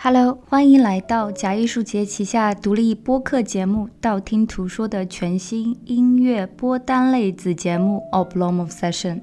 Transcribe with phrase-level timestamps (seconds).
[0.00, 9.16] Hello，欢迎来到假艺术节旗下独立播客节目《道听途说》的全新音乐播单类子节目《Oblong of Session》。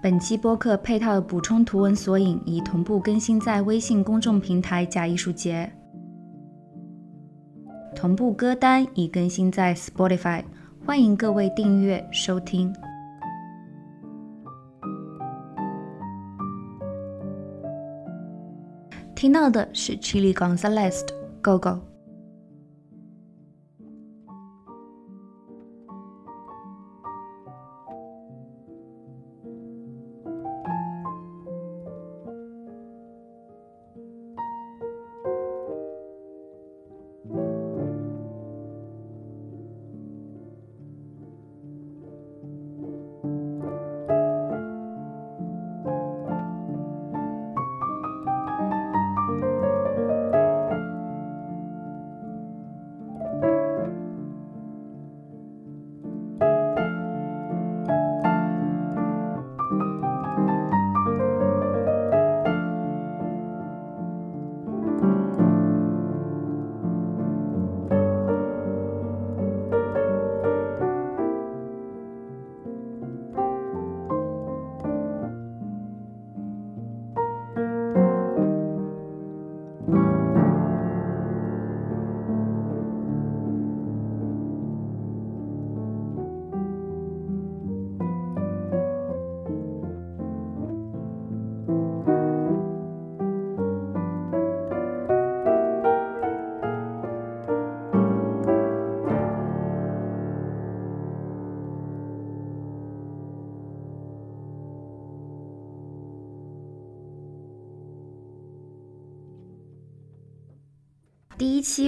[0.00, 5.68] 本期播客配套的补充图文索引已同步更新在微信公众平台“假艺术节”，
[7.96, 10.44] 同步歌单已更新在 Spotify，
[10.86, 12.72] 欢迎各位订阅收听。
[19.20, 21.89] 听到的是 Chili Gonzalez 的 Go Go。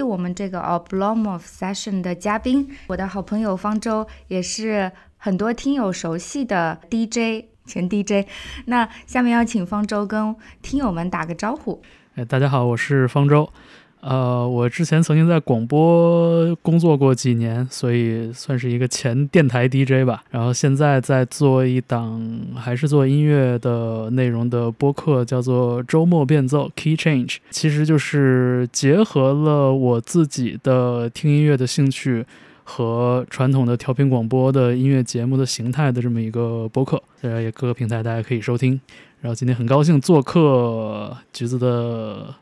[0.00, 8.28] 我们这个 Oblong of Session 的嘉宾，我的好朋友方舟，也是很多听友熟悉的 DJ 前 DJ。
[8.66, 11.82] 那下面要请方舟跟听友们打个招呼。
[12.14, 13.52] 哎，大家好，我是方舟。
[14.02, 20.24] 呃，我之前曾经在广播工作过几年，所以算是一个前电台 DJ 吧。
[20.28, 22.20] 然后现在在做一档
[22.56, 32.26] 还是做音乐的内容的播客，叫做周末变奏 Key Change，其实就是结合了我自己的听音乐的兴趣
[32.64, 37.00] 和传统的调频广播的音乐节目的形态的这么一个播客。
[37.20, 38.80] 呃，也各个平台大家可以收听。
[39.20, 42.34] 然后今天很高兴做客橘子的。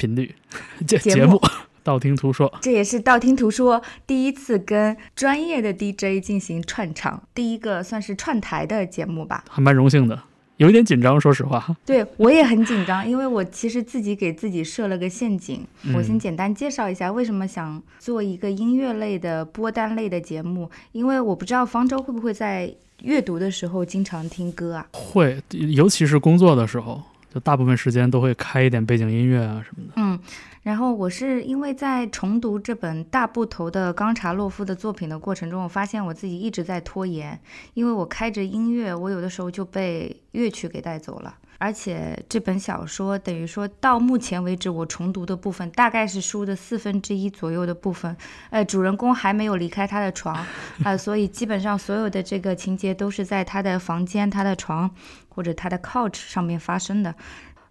[0.00, 0.34] 频率
[0.86, 1.38] 节节目，
[1.84, 10.22] 道听途说，这也是道听途说第一次跟专业的 DJ 进行串场，第一个算是串台的节目吧，还蛮荣幸的，
[10.56, 11.76] 有一点紧张，说实话。
[11.84, 15.66] 对我也很紧张，因为我其实自己给自己设了个陷阱。
[15.94, 24.86] 我先简单介绍一下为什么想做一个音乐类的播单类的节目，因为我不知道方舟会不会在阅读的时候经常听歌啊？
[24.92, 27.02] 会，尤其是工作的时候。
[27.32, 29.92] 就大部分时间都会开一点背景音乐啊什么的。
[29.96, 30.18] 嗯，
[30.62, 37.40] 然后我是因为在重读这本大部头的冈察洛夫的作品的过程中，我发现我自己一直在拖延，
[37.74, 41.34] 因为我开着音乐，我有的时候就被乐曲给带走了。
[41.62, 48.16] 而且这本小说等于说到目前为止，我重读的部分大概是书的四分之一左右的部分。
[48.48, 50.34] 呃，主人公还没有离开他的床，
[50.82, 54.90] 啊， 所以基本上所有的这个情节都是在他的房间、他的床
[55.30, 57.14] 或者他的 couch 上面发生的。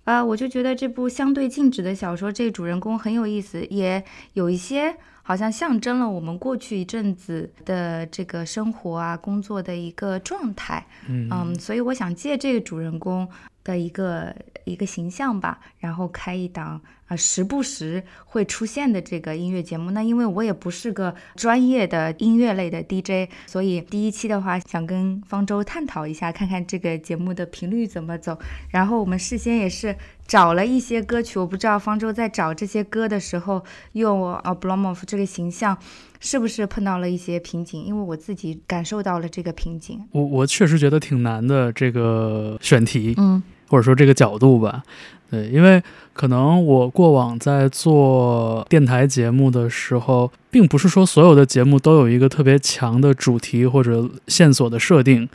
[0.05, 4.03] 啊，我就觉得这部相对静止的小说，这个主人公很有意思，也
[4.33, 10.83] 有一些好像象征了我们过去一阵子的这个生活啊、工作的一个状态。
[11.07, 13.29] 嗯，所以我想借这个主人公。
[13.69, 19.91] 的一个一个形象吧，然后开一档啊，时不时会出现的这个音乐节目。
[19.91, 28.35] 那因为我也不是个专业的音乐类的 DJ，所以第一期的话，想跟方舟探讨一下，看看这个节目的频率怎么走。
[28.71, 33.63] 然后我们事先也是找了一些歌曲，我不知道方舟在找这些歌的时候，
[33.93, 35.77] 用啊 Blomov 这个形象。
[36.21, 37.81] 是不是碰到了一些瓶颈？
[37.81, 40.05] 因为我自己感受到了这个瓶颈。
[40.11, 44.83] 我我确实觉得挺难的，这个选题，嗯，或者说这个角度吧。
[45.31, 45.81] 对，因为
[46.13, 55.29] 可能我过往在做电台节目的时候，并不是说所有的节目都有一个特别强的主题或者线索的设定。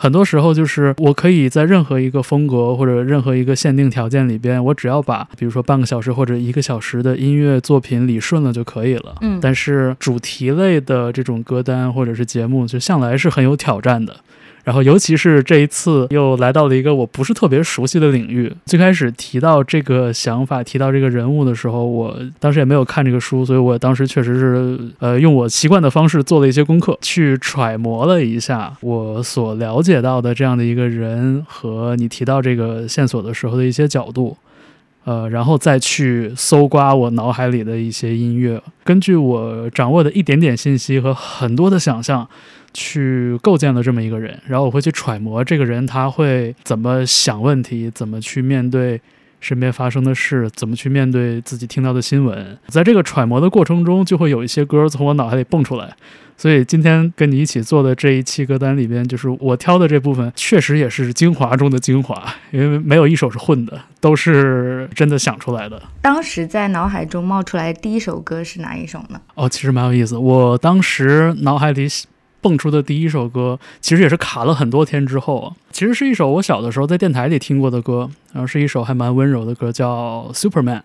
[0.00, 9.16] 很多时候就是我可以在任何一个风格或者任何一个限定条件里边，我只要把比如说半个小时或者一个小时的音乐作品理顺了就可以了。
[9.22, 14.14] 嗯，但是主题类的这种歌单或者是节目，就向来是很有挑战的。
[14.68, 18.52] 然后尤其是这一次又来到了一个我不是特别熟悉的领域。
[18.66, 34.36] 最开始提到这个想法、提到这个人物的时候，我当时也没有看这个书，所以我当时确实是呃用我习惯的方式做了一些功课，去揣摩了一下我所了解到的这样的一个人和你提到这个线索的时候的一些角度。
[35.04, 42.28] 呃，然后再去搜刮我脑海里的一些音乐，根据我掌握的一点点信息和很多的想象，
[42.74, 44.38] 去构建了这么一个人。
[44.46, 49.00] 然后我会去揣摩这个人他会怎么想问题，怎么去面对
[49.40, 52.58] 身边发生的事，怎么去面对自己听到的新闻。
[52.66, 55.96] 在这个揣摩的过程中，就会有一些歌从我脑海里蹦出来。
[56.38, 65.82] 所以今天跟你一起做的这一期歌单里边，就是我挑的这部分，确实也是精华中的精华，因为没有一首是混的，都是真的想出来的。
[66.00, 69.20] 当时在脑海中冒出来第一首歌是哪一首呢？
[69.34, 70.16] 哦，其实蛮有意思。
[70.16, 71.88] 我当时脑海里
[72.40, 80.78] 蹦出的第一首歌，其实也是卡了很多天之后，其实是一首我小的时候在电台里听过的歌，然后是一首还蛮温柔的歌，叫《Superman》。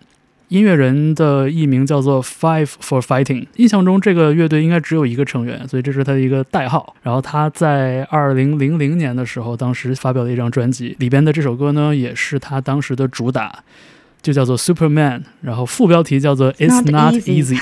[0.54, 6.94] 音乐人的艺名叫做 Five for Fighting，印象中这个乐队应该只有一个成员，所以这是他的一个代号。
[7.02, 13.64] 然后他在二零零零年的时候，当时发表了一张专辑，里边的这首歌呢，也是他当时的主打，
[14.22, 15.22] 就叫做 Superman。
[15.40, 17.60] 然后副标题叫做 It's Not Easy。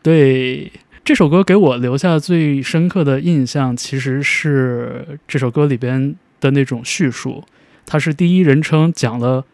[0.00, 0.72] 对
[1.04, 7.44] 这首歌给我留下最深刻的印象，其实是这首歌里边的那种叙述，
[7.84, 9.44] 它是第一人称讲了。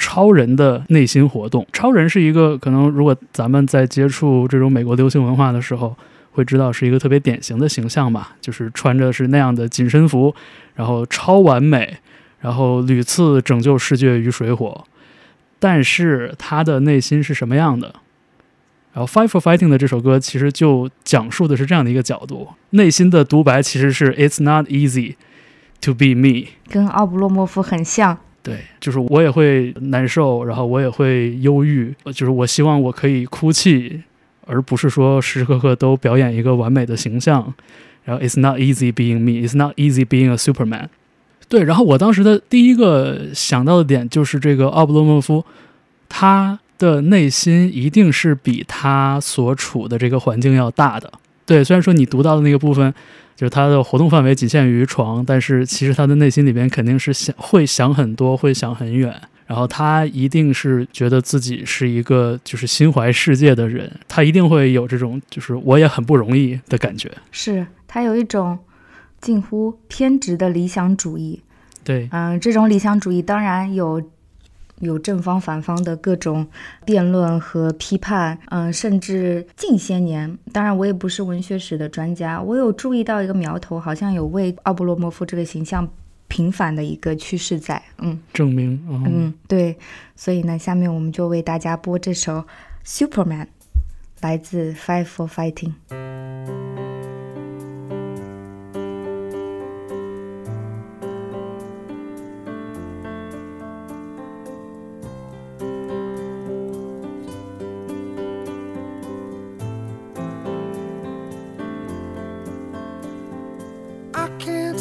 [0.00, 1.64] 超人的内心活动。
[1.74, 5.94] 超人是一个可能，如果咱们在接触这种美国流行文化的时候，
[6.32, 10.34] 会知道是一个特别典型的形象吧，就是穿着是那样的紧身服，
[10.74, 11.98] 然后超完美，
[12.40, 14.84] 然后屡次拯救世界于水火。
[15.58, 17.94] 但是他的内心是什么样的？
[18.94, 25.16] 然后《Fight for Fighting》的这首歌其实就讲述的是这样的一个角度，内心的独白其实是 "It's not easy
[25.82, 28.18] to be me"，跟奥布洛莫夫很像。
[28.42, 34.02] 对，就是我也会难受，然后我也会忧郁，就是我希望我可以哭泣，
[34.46, 37.52] 而不是说时时刻刻都表演一个完美的形象。
[38.02, 39.46] 然后，It's not easy being me.
[39.46, 40.86] It's not easy being a Superman.
[41.48, 45.44] 对，然后我当时的第一个想到的点就是这个奥布洛莫夫，
[46.08, 51.12] 他的内心一定是比他所处的这个环境要大的。
[51.44, 52.94] 对，虽然说你读到的那个部分。
[53.40, 59.18] 就是他的活动范围仅限于床，但是其实他的内心里边肯定是想会想很多，会想很远。
[59.46, 67.10] 然后他一定是觉得自己是一个就是心怀世界的人，他一定会有这种就是我也很不容易的感觉。
[67.32, 68.58] 是他有一种
[69.22, 71.40] 近乎偏执的理想主义。
[71.82, 74.02] 对，嗯，这种理想主义当然有。
[74.80, 76.46] 有正方反方的各种
[76.84, 85.88] 辩论和批判，嗯，甚至近些年，当然我也不是文学史的专家，我有注意到一个苗头，好像有为奥布洛莫夫这个形象
[86.28, 89.76] 平反的一个趋势在，嗯，证明，嗯，对，
[90.16, 92.38] 所以呢，下面我们就为大家播这首
[92.84, 93.44] 《Superman》，
[94.20, 95.72] 来自《Five for Fighting》。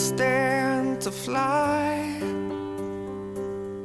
[0.09, 1.93] Stand to fly.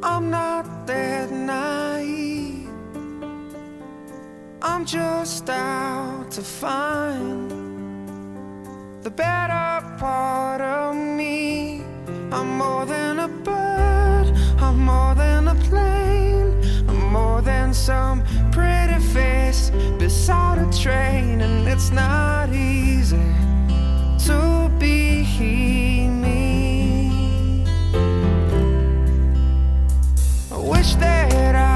[0.03, 2.69] I'm not that naive.
[4.63, 7.51] I'm just out to find
[9.03, 9.69] the better
[9.99, 11.83] part of me.
[12.33, 14.27] I'm more than a bird,
[14.65, 16.51] I'm more than a plane,
[16.89, 23.54] I'm more than some pretty face beside a train, and it's not easy
[24.19, 25.25] to be
[26.21, 27.65] me.
[30.51, 31.74] I wish that I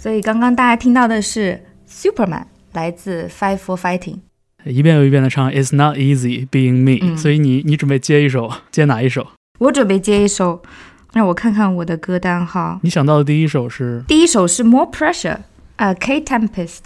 [0.00, 4.20] 所以刚刚大家听到的是 Superman，来自 Five for Fighting。
[4.64, 9.26] 一遍又一遍的唱 "It's not easy being me"，、嗯所以你你准备接一首，接哪一首？
[9.58, 10.62] 我准备接一首，
[11.12, 12.80] 让我看看我的歌单哈。
[12.82, 15.36] 你想到的第一首是第一首是 More Pressure，
[15.76, 16.78] 呃，K Tempest，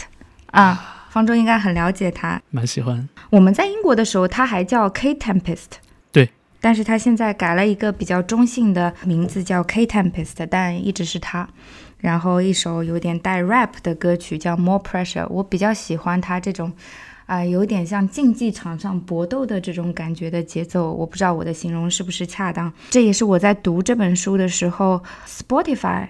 [0.47, 2.43] 啊，方舟应该很了解他。
[2.51, 5.67] 蛮喜欢，我们在英国的时候，他还叫 K Tempest，
[6.11, 6.31] 对，
[6.61, 11.49] 但是他现在改了一个比较中性的名字，叫 K Tempest，但一直是他。
[12.05, 16.71] 然后一首有点带 rap 的歌曲叫 More Pressure，我比较喜欢他这种，
[17.25, 20.93] 啊、有点像竞技场上搏斗的这种感觉的节奏。
[20.93, 22.71] 我不知道我的形容是不是恰当。
[22.91, 26.09] 这也是我在读这本书的时候，Spotify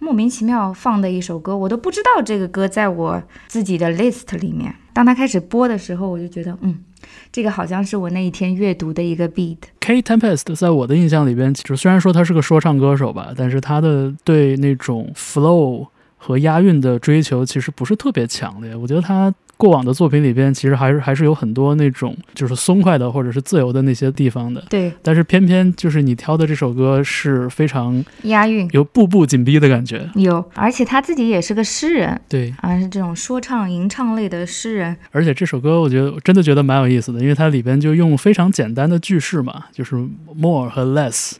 [0.00, 4.74] 莫名其妙放的一首歌，我都不知道这个歌在我自己的 list 里面。
[4.92, 6.82] 当它开始播的时候，我就觉得，嗯，
[7.32, 9.56] 这个好像是我那一天阅读的一个 beat。
[9.80, 18.74] K Tempest，在我的印象里边，其实虽然说他是个说唱歌手吧，但是他的对那种 flow 和押韵的追求其实不是特别强烈。
[18.74, 24.64] 我觉得他过往的作品里边，其实还是还是有很多那种就是松快的或者是自由的那些地方的。
[24.70, 30.08] 对，但是偏偏就是你挑的这首歌是非常押韵有步步紧逼的感觉。
[30.14, 34.96] 有，而且他自己也是个诗人对，啊，是这种说唱、吟唱类的诗人。
[35.10, 39.96] 而且这首歌我觉得我真的觉得蛮有意思的，因为它里边就用非常简单的句式嘛，就是
[40.36, 41.32] more 和 less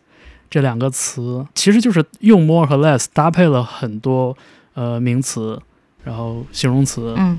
[0.50, 4.36] 这两个词，其实就是用 more 和 less 搭配了很多
[4.74, 5.60] 呃名词，
[6.02, 7.38] 然后形容词，嗯，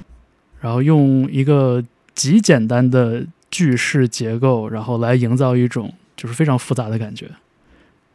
[0.59, 7.29] 然后用一个极简单的句式结构，然后来营造一种就是非常复杂的感觉，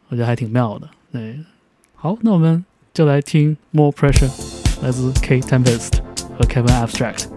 [0.09, 0.87] 我觉得还挺妙的。
[1.11, 1.39] 对，
[1.95, 4.29] 好，那我们就来听 More Pressure，
[4.83, 5.99] 来自 K Tempest
[6.37, 7.29] 和 Kevin Abstract。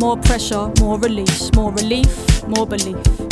[0.00, 2.08] More pressure, more release, more relief,
[2.48, 3.31] more belief.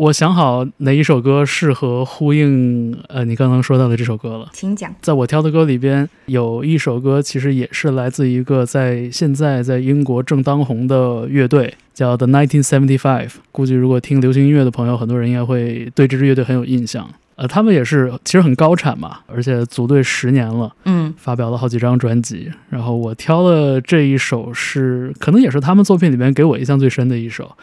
[0.00, 4.48] 我想好哪一首歌适合呼应呃你刚刚说到的这首歌了。
[4.50, 4.90] 请讲。
[5.02, 13.32] 在我挑的歌里边，有一首歌其实也是来自一个在现在在英国正当红的乐队，叫 The Nineteen Seventy Five。
[13.52, 17.06] 估计如果听流行音乐的朋友，很多人应该会对这支乐队很有印象。
[17.36, 22.50] 呃，他们也是其实很高产嘛，而且组队十年了，嗯，发表了好几张专辑。
[22.70, 27.54] 然后我挑的这一首是，可能也是他们作品里面给我印象最深的一首，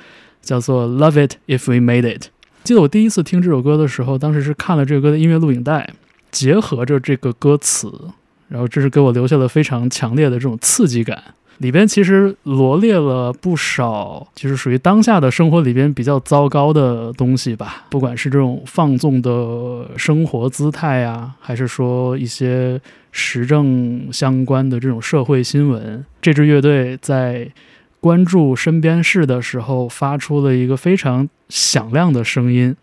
[0.48, 2.24] 叫做《Love It If We Made It》。
[2.64, 5.90] 记得我第一次听这首歌的时候，当时是看了这个歌的音乐录影带，
[6.32, 7.92] 结合着这个歌词，
[8.48, 11.22] 然后这是给我留下了非常强烈的这种刺激感。
[11.60, 22.80] 里边其实罗列了不少，就是属于当下的生活里边比较糟糕的东西吧，不管是这种放纵的生活姿态啊，还是说一些
[23.12, 26.06] 时政相关的这种社会新闻。
[26.22, 27.50] 这支乐队在
[28.08, 32.74] 关注身边事的时候，发出了一个非常响亮的声音，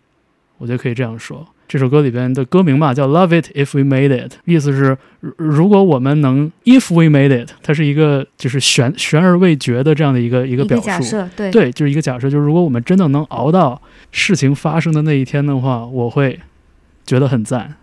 [0.59, 1.47] 我觉得可以这样说。
[1.67, 5.33] 这首歌里边的歌名嘛，叫《Love It If We Made It》，意思是如
[5.65, 10.85] 如果我们能 If We Made It，它是一个就是悬悬而未决的这样的一个一个表述。
[10.85, 16.39] 假设，对，对，就是一个假设，就是如果我们真的能熬到事情发生的那一天的话，我会
[17.03, 17.73] 觉得很赞。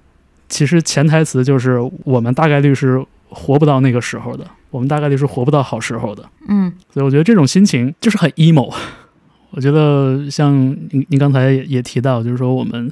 [0.49, 6.29] 其实潜台词就是我们大概率是活不到那个时候的，我们大概率是活不到好时候的。
[6.49, 8.73] 嗯，所以我觉得这种心情就是很 emo。
[9.51, 10.55] 我觉得像
[10.91, 12.91] 您您刚才也也提到，就是说我们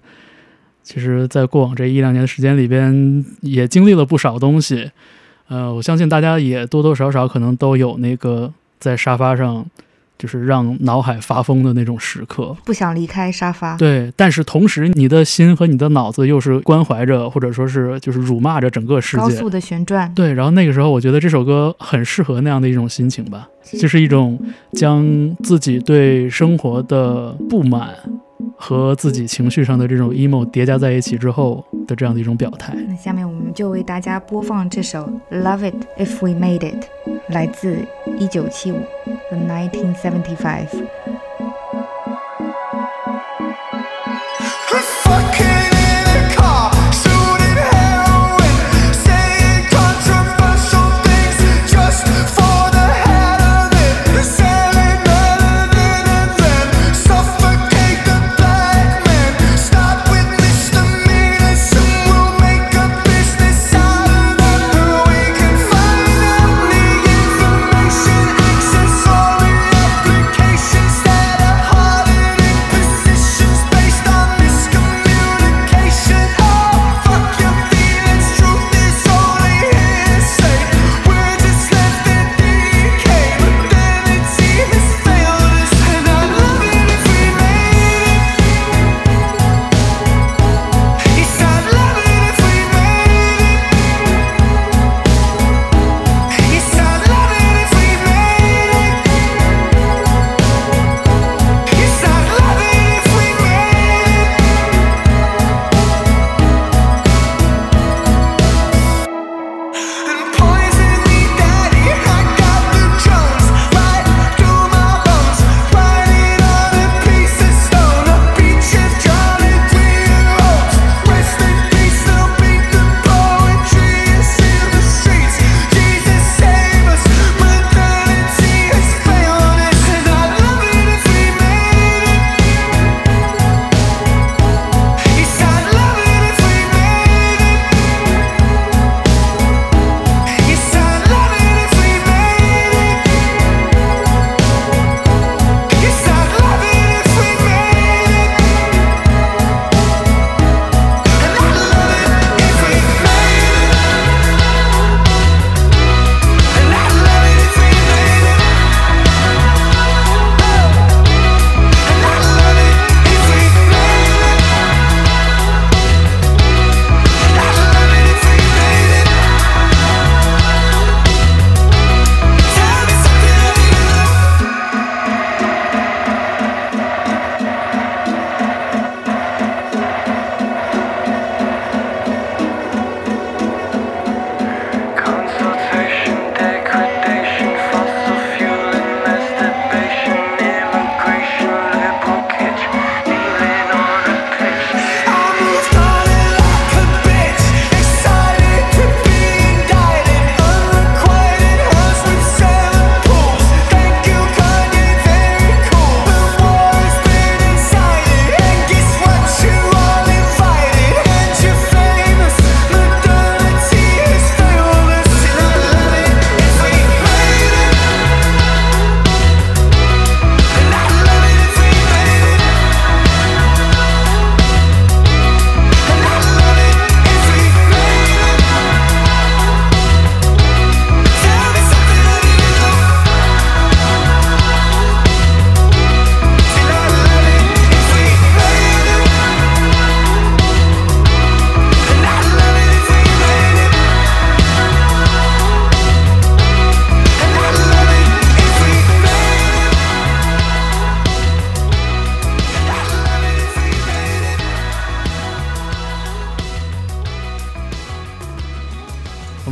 [0.82, 4.90] 其实，在过往这一两年的时间里边，也经历了不少东西。
[5.48, 9.64] 呃，我相信大家也多多少少可能都有那个在沙发上，
[10.20, 12.54] 就是让脑海发疯的那种时刻。
[12.66, 19.22] 不想离开沙发，对，但是同时你的心和你的脑子又是关怀着，或者说是就是辱骂着整个世界。
[19.22, 23.48] 高速的旋转，对，然后那个时候，我觉得这首歌很适合那样的一种心情吧，
[23.80, 24.38] 就是一种
[24.74, 25.02] 将
[25.42, 27.94] 自己对生活的不满
[28.56, 32.74] 和自己情绪上的这种 emo 叠加在一起之后的这样的一种表态。
[32.88, 35.10] 那下面我们就为大家播放这首
[35.42, 36.84] 《Love It If We Made It》，
[37.28, 37.76] 来自
[38.18, 38.74] 1975，
[39.30, 41.19] 《The 1975。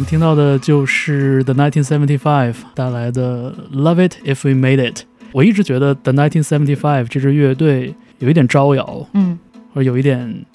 [0.08, 5.02] 听到的就是 The 1975带来的 Love It If We Made It。
[5.32, 9.38] 我一直觉得 The 1975这支乐队有一点招摇，嗯，
[9.74, 10.46] 或者有一点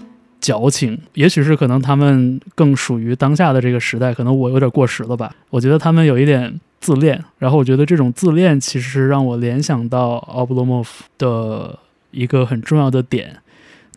[0.41, 5.35] 矫情，也许是可能他们更属于当下的这个时代，可能我有点过时了吧。
[5.51, 10.87] 我觉得他们有一点自恋，然后我觉得这种自恋其实让我联想到 Oblomov
[11.19, 11.77] 的
[12.09, 13.37] 一个很重要的点，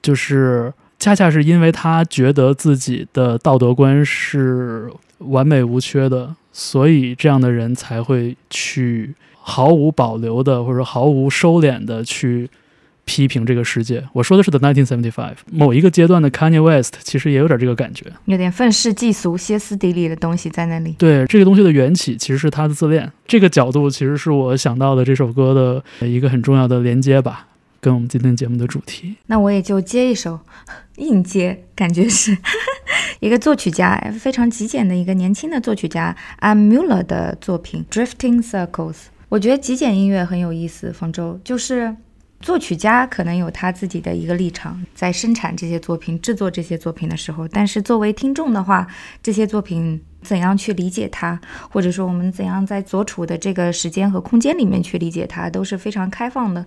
[0.03, 12.49] 就是恰恰是因为他觉得自己的道德观是完美无缺的，所以这样的人才会去毫无保留的或者毫无收敛的去
[13.05, 14.03] 批评这个世界。
[14.13, 18.07] 我说的是 The nineteen seventy five，某一个阶段的 Kanye West，其实也有点这个感觉。
[18.25, 20.93] 有点愤世嫉俗、歇斯底里的东西在那里。
[20.99, 23.11] 对这个东西的缘起，其实是他的自恋。
[23.27, 27.47] 这个角度其实是我想到的这首歌的一个很重要的连接吧，
[27.81, 29.17] 跟我们今天节目的主题。
[29.27, 30.41] 那我也就接一首，
[30.97, 32.37] 硬接，感觉是
[33.21, 38.93] 一个作曲家，非常极简的一个年轻的作曲家 a m u l l e r 的作品《Drifting Circles》。
[39.29, 41.97] 我觉得极简音乐很有意思，方舟就是。
[42.39, 48.87] 作曲家可能有他自己的一个立场，在生产这些作品、制作这些作品的时候，但是作为听众的话，
[49.23, 51.39] 这些作品怎样去理解它，
[51.71, 56.65] 或者说我们怎样在所处的这个时间和空间里面去理解它，都是非常开放的。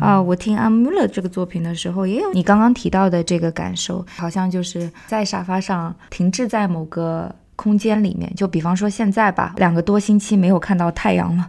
[0.00, 7.30] 啊、我听阿姆勒这个作品的时候，也有你刚刚提到的这个感受，好像就是在沙发上停滞在某个。
[7.54, 11.48] 空间里面，就比方说现在吧，两个多星期没有看到太阳了。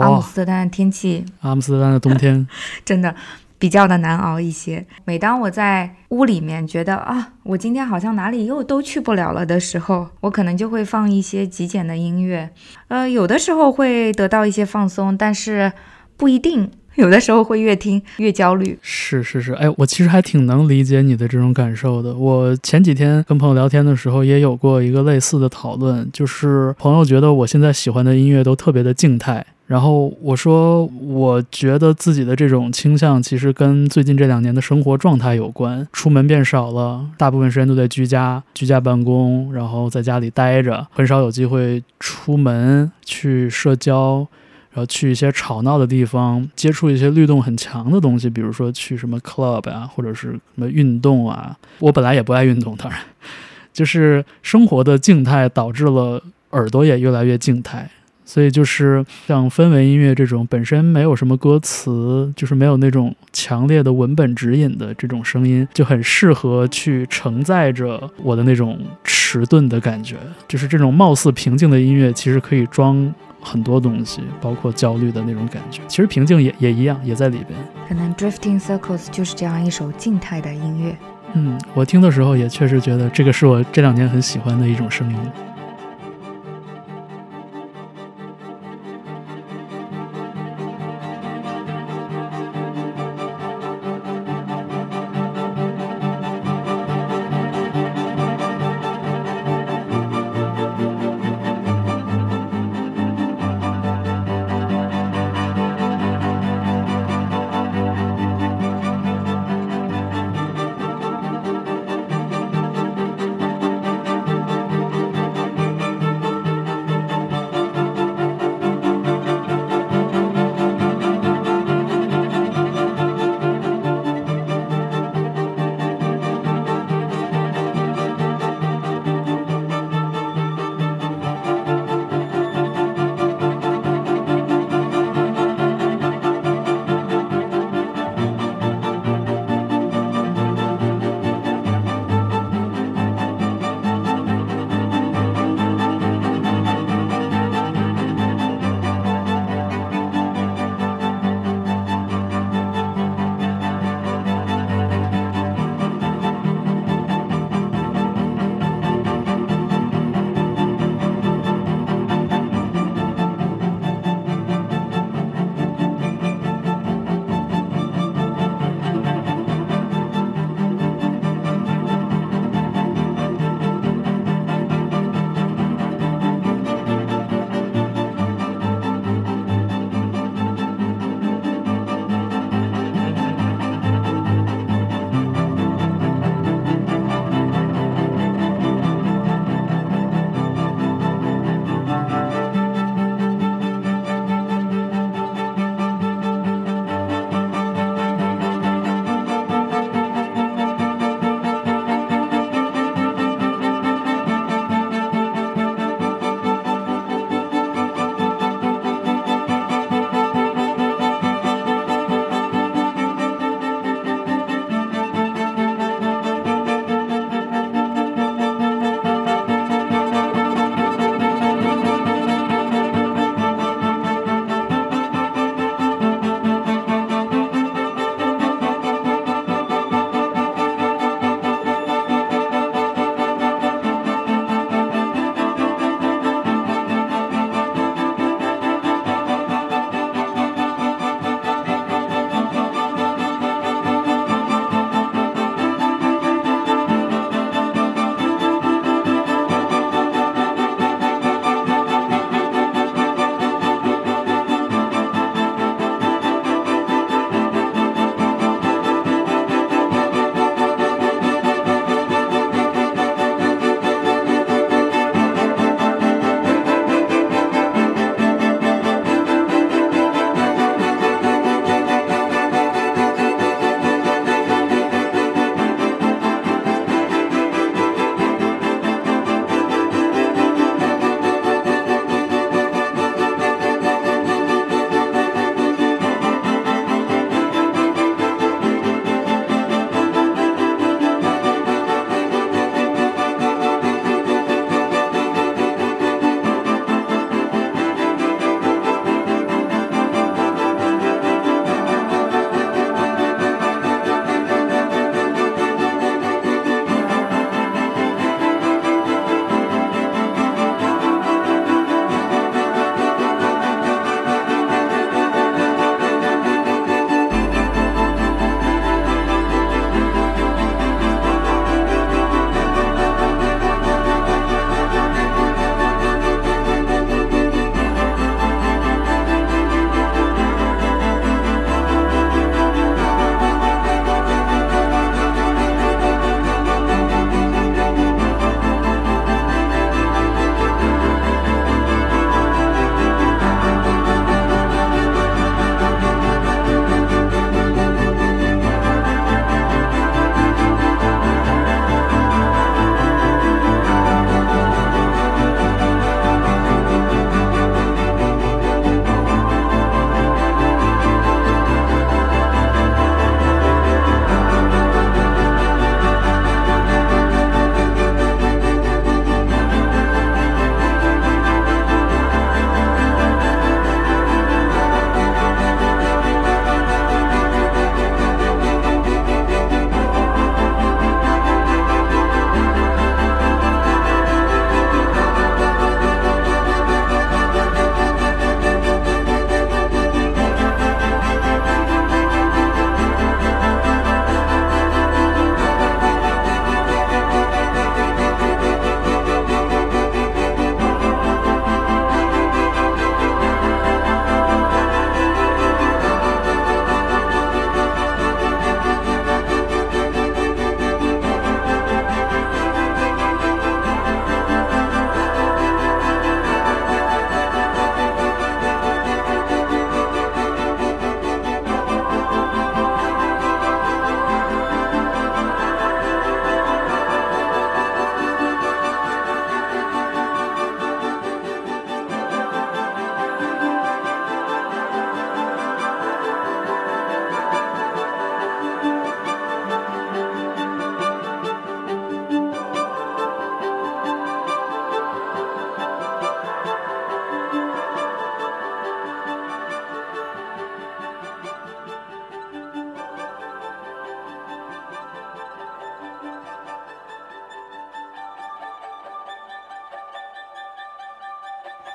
[0.00, 2.46] 阿姆，斯特丹的天气阿姆斯特丹的冬天，
[2.82, 3.14] 真的
[3.60, 4.84] 比较的难熬一些。
[5.04, 12.50] 每当我在屋里面觉得啊，我今天好像哪里又都去不了了的时候，我可能就会放一些极简的音乐。
[12.88, 15.70] 呃，有的时候会得到一些放松，但是
[16.16, 16.68] 不一定。
[16.96, 18.76] 有的时候会越听越焦虑。
[18.82, 22.12] 是是是，哎，我其实还挺能理解你的这种感受的。
[22.14, 29.46] 我前几天跟朋友聊天的时候，也有过一个类似的讨论，就是朋友觉得我现在喜欢的音乐都特别的静态。
[29.70, 44.26] 然后我说，我觉得自己的这种倾向其实跟最近这两年的生活状态有关，出门变少了，大部分时间都在居家、居家办公，然后在家里待着，很少有机会出门去社交。
[44.72, 51.56] 然后去一些吵闹的地方，接触一些律动很强的东西，比如说去什么 club 啊，或者是什么运动啊。
[51.78, 53.00] 我本来也不爱运动，当然，
[53.72, 57.90] 就是生活的静态导致了耳朵也越来越静态。
[58.30, 70.14] 所以就是像氛围音乐这种本身没有什么歌词，就是没有那种强烈的文本指引的这种声音，就很适合去承载着我的那种迟钝的感觉。
[70.46, 75.82] 就是这种貌似平静的音乐，其实可以装很多东西，包括焦虑的那种感觉。
[75.88, 77.58] 其实平静也也一样，也在里边。
[77.88, 80.96] 可能 Drifting Circles 就是这样一首静态的音乐。
[81.32, 85.18] 嗯，我听的时候也确实觉得这个是我这两年很喜欢的一种声音。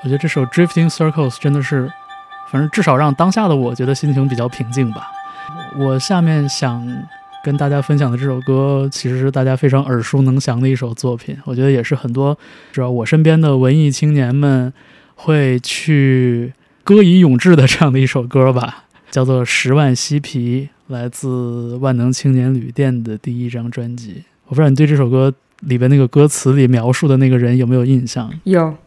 [0.05, 1.91] 我觉得这首《Drifting Circles》真的是，
[2.51, 5.07] 反正至少让当下的我觉得心情比较平静吧。
[5.79, 6.87] 我下面想
[7.43, 11.35] 跟大家分享的这首歌，其实是大家非常耳熟能详的一首作品。
[11.45, 12.37] 我觉得也是很多，
[12.71, 14.71] 主要我身边的文艺青年们
[15.15, 24.23] 会去歌以咏志的这样的一首歌吧，叫做《十万嬉皮》，来自万能青年旅店的第一张专辑。
[24.45, 28.31] 我不知道你对这首歌里边那个歌词里描述的那个人有没有印象？
[28.43, 28.77] 有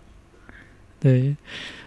[1.00, 1.34] 对，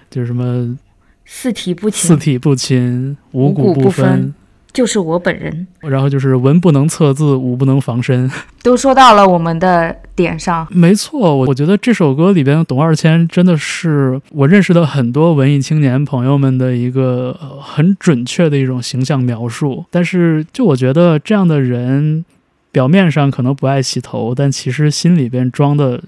[0.09, 0.77] 就是什么
[1.25, 4.33] 四体不勤四勤，体不勤，五五谷不分，
[4.73, 5.67] 就是我本人。
[5.79, 8.29] 然后就是文不能测字，武不能防身。
[8.63, 19.83] 都说到了我们的点上，没错，我我觉得这首歌里边董二千真的是我认识的很多文艺青年朋友们的一个呃很准确的一种形象描述。
[19.89, 22.23] 但是就我觉得这样的人，
[22.71, 26.01] 表面上可能不爱洗头，但其实心里边装的。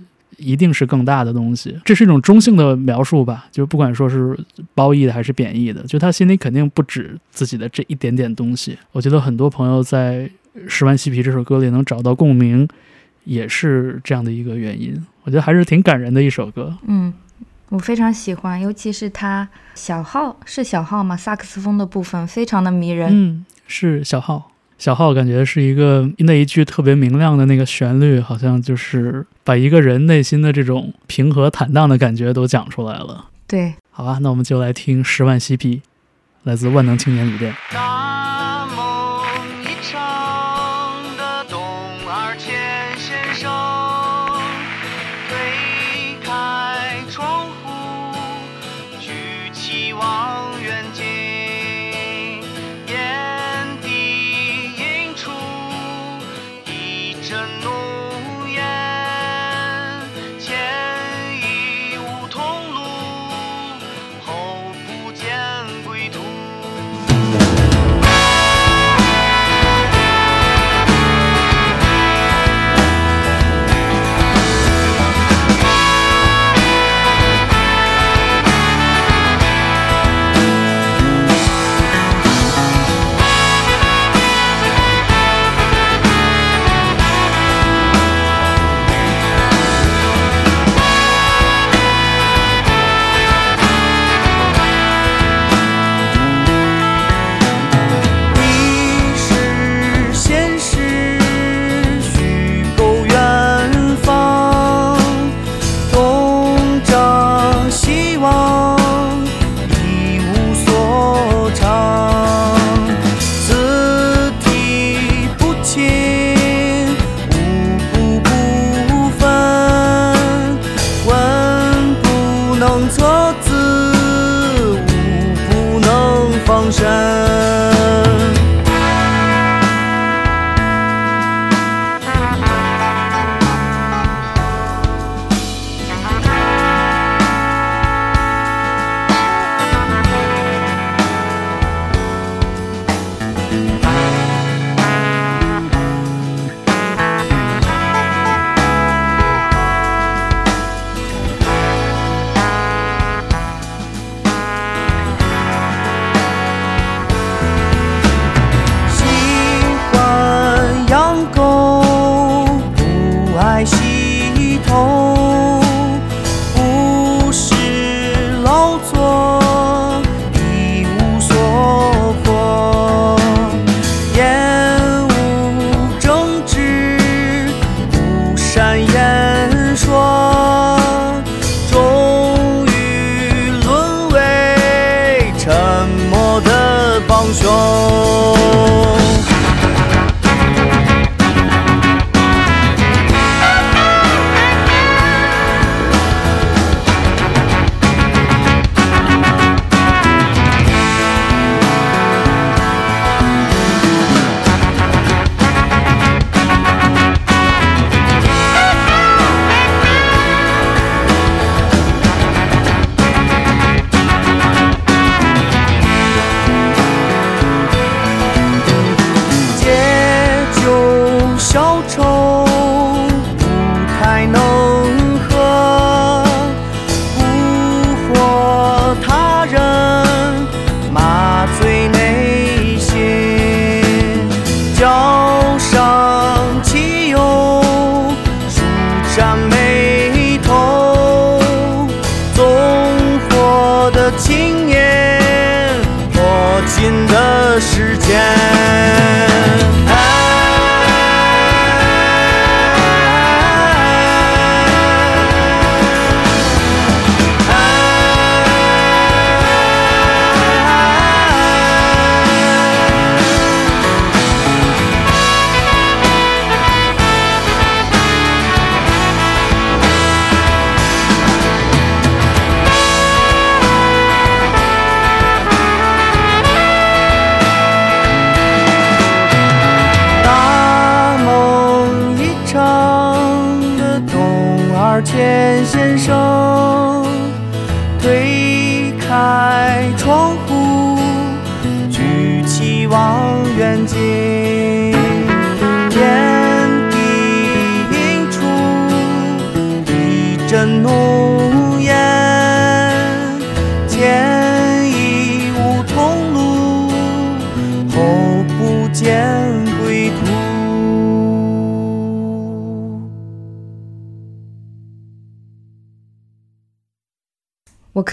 [0.44, 4.38] 一定是更大的东西，这是一种中性的描述吧，就不管说是
[4.76, 8.78] 褒义的还是贬义的，就他心里肯定不止自己的这一点点东西。
[8.92, 10.30] 我觉得很多朋友在
[10.68, 12.68] 《十万嬉皮》这首歌里能找到共鸣，
[13.24, 14.94] 也是这样的一个原因。
[15.24, 16.78] 我觉得还是挺感人的一首歌。
[16.86, 17.14] 嗯，
[17.70, 21.16] 我非常喜欢，尤其是他小号是小号吗？
[21.16, 23.10] 萨克斯风的部分非常的迷人。
[23.12, 24.52] 嗯，是小号。
[24.84, 33.28] 小号感觉是一个那一句特别明亮的那个旋律，好像就是把一个人内心的这种平和坦荡的感觉都讲出来了。
[33.48, 35.78] 对，好吧，那我们就来听《十万嬉皮》，
[36.44, 37.56] 来自万能青年旅店。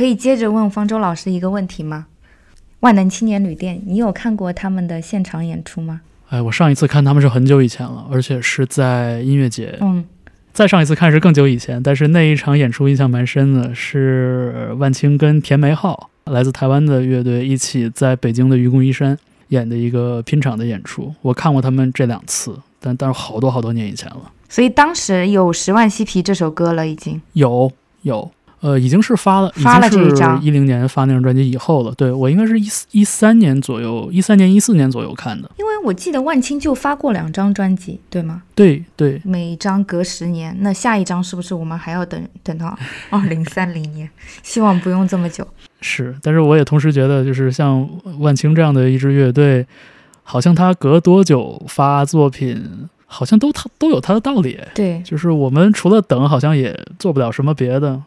[0.00, 2.06] 可以接着问方舟老师一个问题吗？
[2.80, 6.00] 万能青年旅店，你有看过他们的现场演出吗？
[6.30, 9.76] 哎，我上一次看他们是很久以前了，而且是在音乐节。
[9.82, 10.02] 嗯，
[10.54, 19.14] 再上一次看是更久以前，但是那一场演出印象蛮深的，是万青跟田梅浩来自台湾的乐队一起在北京的愚公移山
[19.48, 21.14] 演的一个拼场的演出。
[21.20, 24.32] 我看过他们这两次，但但是好多好多年以前了。
[24.48, 27.20] 所以当时有《十万嬉皮》这首歌了，已经。
[27.34, 27.70] 有
[28.00, 28.30] 有，
[28.60, 31.94] 呃，已经是发了，发了这一张一零年发那张专辑以后了。
[31.96, 35.50] 对我应该是一四一三年左右，一三年一四年左右看的。
[35.56, 38.42] 因为我记得万青就发过两张专辑，对吗？
[38.54, 44.08] 对对，每一张隔十年，那下一张是不是我们还要等等到 二零三零年？
[44.42, 45.46] 希望不用这么久。
[45.80, 47.88] 是，但是我也同时觉得，就是像
[48.18, 49.66] 万青这样的一支乐队，
[50.22, 52.62] 好像他隔多久发作品，
[53.06, 54.60] 好像都他都有他的道理。
[54.74, 57.98] 对，就是我们除了等，好像也做不了什么别的，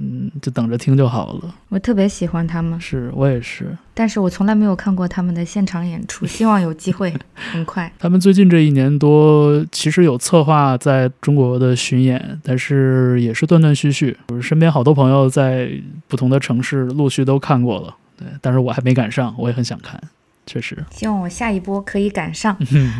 [0.00, 1.54] 嗯，就等着听就好了。
[1.68, 3.76] 我特别喜欢他们，是我也是。
[3.92, 7.90] 但是我从来没有看过他们的现场演出， 希望有机会很快。
[7.98, 14.16] 他们最近这一年多，其实有策划在中国的巡演，但是也是断断续续。
[14.28, 15.70] 我身边好多朋友在
[16.08, 20.00] 不同的城市陆续都看过了，对，但是我还没赶上，我也很想看，
[20.46, 20.84] 确实。
[20.90, 22.56] 希望我下一波可以赶上。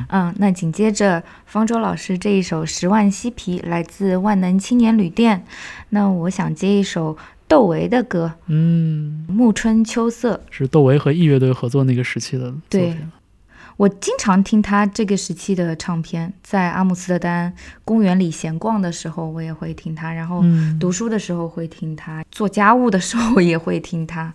[0.08, 5.44] 嗯，那紧接着方舟老师这一首《十万嬉皮》来自万能青年旅店，
[5.90, 7.16] 那我想接一首
[7.46, 10.36] 窦唯的歌，嗯，《暮春秋色》。
[10.50, 12.96] 是窦唯和 E 乐队合作那个时期的作对。
[13.76, 17.52] 我经常听他这个时期的唱片，在阿姆斯特丹
[17.84, 24.32] 公园里闲逛的时候，我也会听他；然后嗯，读书的时候会听他，做家务的时候也会听他。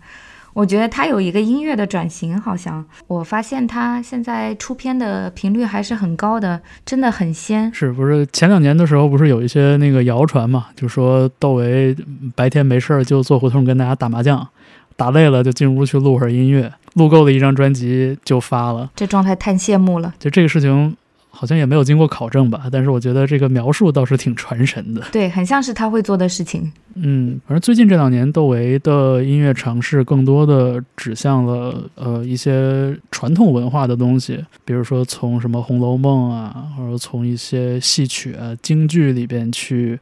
[0.54, 7.74] 我觉得他有一个音乐的转型，好像我发现他现在出片的频率还是很高的，真的很仙。
[7.74, 10.68] 是不是前两年的时候，不是有一些那个谣传嘛？
[10.76, 11.96] 就说窦唯
[12.36, 14.48] 白天没事儿就坐胡同跟大家打麻将，
[14.96, 18.90] 打累了就进屋去录会儿音乐，录够了一张专辑就发了。
[18.96, 20.14] 这状态太羡慕了。
[20.20, 20.96] 就这个事情
[21.40, 25.02] 好像也没有经过考证吧，但是我觉得这个描述倒是挺传神的。
[25.10, 26.70] 对，很像是他会做的事情。
[26.96, 39.98] 嗯，反正最近这两年，窦唯的音乐尝试更多的指向了呃一些传统文化的东西，比如说从什么《红楼梦》啊，或者从一些戏曲啊、京剧里边去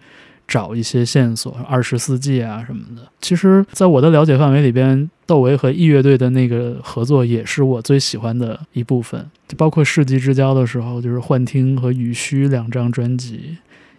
[0.47, 3.01] 找一些线索，二十四纪啊什么的。
[3.21, 13.57] 其实，在我的了解范围里边，窦唯和 E 乐队的那个合作也是我最喜欢的一部分，就包括世纪之交的时候，就是幻听和雨虚两张专辑。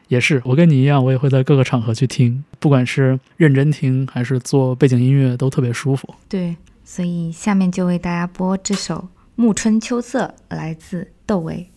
[0.09, 6.09] 也是，我跟你一样，我也会在各个场合去听，不管是认真听还是做背景音乐，都特别舒服。
[6.31, 8.95] 对，所以下面就为大家播这首
[9.35, 11.69] 《暮春秋色》，来自窦唯。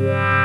[0.00, 0.39] Yeah.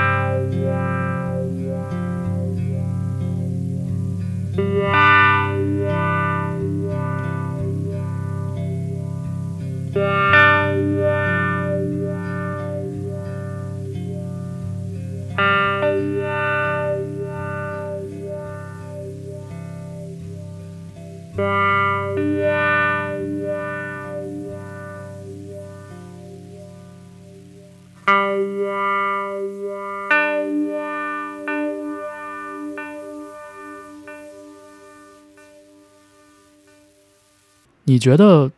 [37.96, 38.52] 你觉得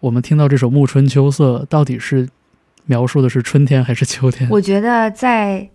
[0.00, 2.28] 我们听到这首《暮春秋色》到底是
[2.84, 4.50] 描述的是春天还是秋天？
[4.50, 5.70] 我觉得在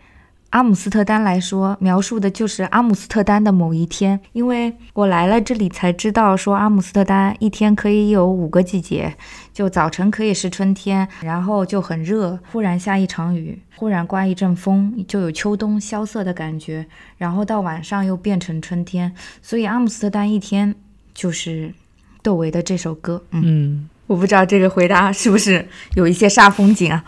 [0.52, 4.20] 阿姆斯特丹来说，描述的就是阿姆斯特丹的某一天。
[4.34, 9.16] 因为我来了这里才知道，说阿姆斯特丹一天可以有五个季节，
[9.52, 16.86] 就早晨可以是春天，然后就很热，忽然下一场雨，忽然刮一阵风，就有秋冬萧瑟的感觉，
[17.18, 19.12] 然后到晚上又变成春天。
[19.42, 20.76] 所以阿姆斯特丹一天
[21.16, 21.74] 就是
[22.22, 23.22] 窦唯的这首歌。
[23.32, 27.04] 嗯，嗯，我不知道这个回答是不是有一些煞风景啊？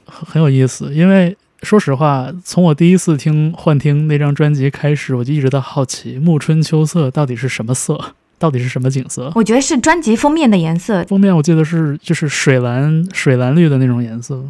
[0.05, 0.93] 很很有意思。
[0.93, 9.31] 因为说实话，从我第一次听幻听那张专辑开始，我就一直在好奇暮春秋色到底是什么色，到底是什么景色。
[9.35, 14.43] 我觉得是专辑封面的颜色，封面我记得是就是水蓝水蓝绿的那种颜色，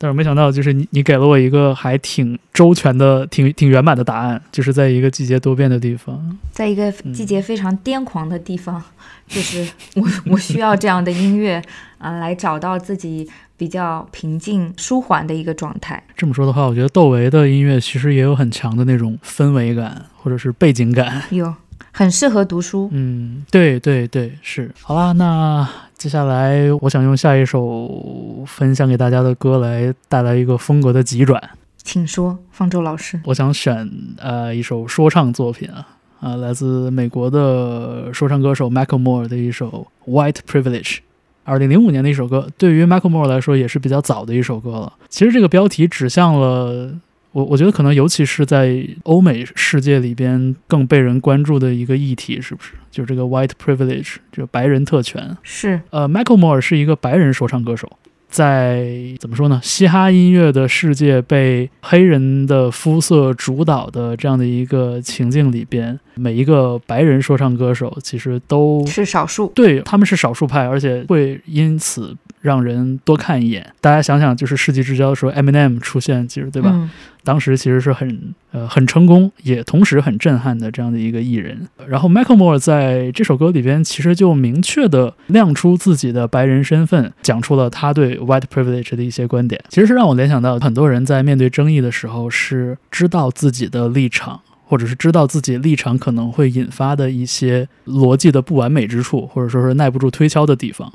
[0.00, 6.38] 但是没想到就是你你给了我一个还挺周全的、挺挺圆满的答案，就是在一个季节多变的地方。
[6.52, 8.80] 在一个季节非常癫狂的地方，
[9.26, 11.60] 就是我我需要这样的音乐
[11.98, 16.00] 啊、来找到自己比较平静舒缓的一个状态。
[16.16, 21.24] 这么说的话，我觉得窦唯的音乐其实也有很强的那种氛围感或者是背景感。
[21.30, 21.52] 有
[21.90, 22.88] 很适合读书。
[22.92, 24.70] 嗯，对对对，是。
[24.80, 25.68] 好啦，那
[25.98, 31.42] 接下来我想用下一首分享给大家的歌来带来一个风格的急转。
[31.82, 33.20] 请说，方舟老师。
[33.24, 35.84] 我想选呃一首说唱作品啊
[36.20, 40.96] 啊、来自美国的说唱歌手 Michael Moore 的一首《White Privilege》。
[41.42, 44.92] 二零零五年的一首歌，对于 Michael Moore 来说也是比较早的一首歌了。
[45.08, 46.92] 其实这个标题指向了
[47.38, 52.72] 我，我觉得可能尤其是在欧美世界里边更被人关注的一个议题，是不是？
[52.90, 55.36] 就是这个 White Privilege，这个白人特权。
[55.44, 57.88] 是呃，Michael Moore 是一个白人说唱歌手，
[58.28, 59.60] 在怎么说呢？
[59.62, 69.52] 嘻哈音乐的世界被黑人的肤色主导的这样的一个情境里边，每一个白人说唱歌手其实都是少数。
[69.54, 72.16] 对他们是少数派，而且会因此
[72.48, 73.74] 让人多看一眼。
[73.82, 76.70] 大家想想，就是世纪之交的时候，Eminem 出现，其实对吧？
[76.72, 76.90] 嗯
[77.24, 81.68] 当时其实是很呃很成功，也同时很震撼的这样的一个艺人。
[81.86, 89.62] 然后 Michael Moore 在这首歌里边，其实就明确的亮出自己的白人身份，讲出了他对 white privilege 的一些观点。
[89.68, 94.40] 其实是让我联想到，很多人在面对争议的时候，是知道自己的立场。
[94.70, 100.92] 或者是知道自己立场可能会引发的一些逻辑的不完美之处，或者说是耐不住推敲的地方，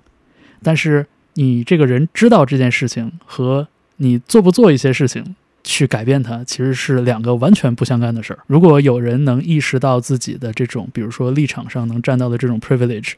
[0.61, 1.03] 但是
[1.33, 3.67] 你这个人知道这件事情和
[3.97, 8.39] 你做不做一些事情去改变它，其实是两个完全不相干的事儿。
[8.47, 13.13] 如果有人能意识到自己的这种，比如说立场上能占到的这种 privilege，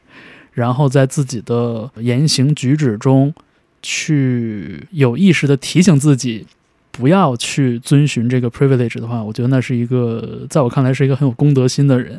[0.52, 3.34] 然后在自己的言行举止中
[3.82, 6.46] 去有意识的提醒自己。
[6.92, 12.18] 不要去遵循这个 privilege 的话，我觉得那是一个，在我看来是一个很有公德心的人。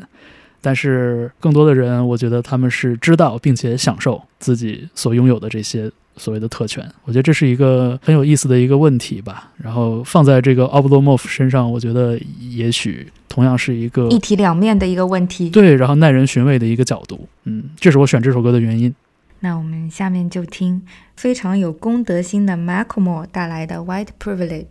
[0.62, 6.84] 但是更多的人，我觉得他们是知道并且享受自己所拥有的这些所谓的特权。
[7.06, 9.52] 我觉得这是一个很有意思的一个问题吧。
[9.58, 15.50] 然后放在这个奥布罗莫夫身上，我觉得也许同样是一个一体两面的一个问题。
[15.50, 17.28] 对，然后耐人寻味的一个角度。
[17.46, 18.94] 嗯，这是我选这首歌的原因。
[19.40, 20.82] 那我们下面就听
[21.16, 24.66] 非常有公德心的 Macklemore 带来的《White Privilege》。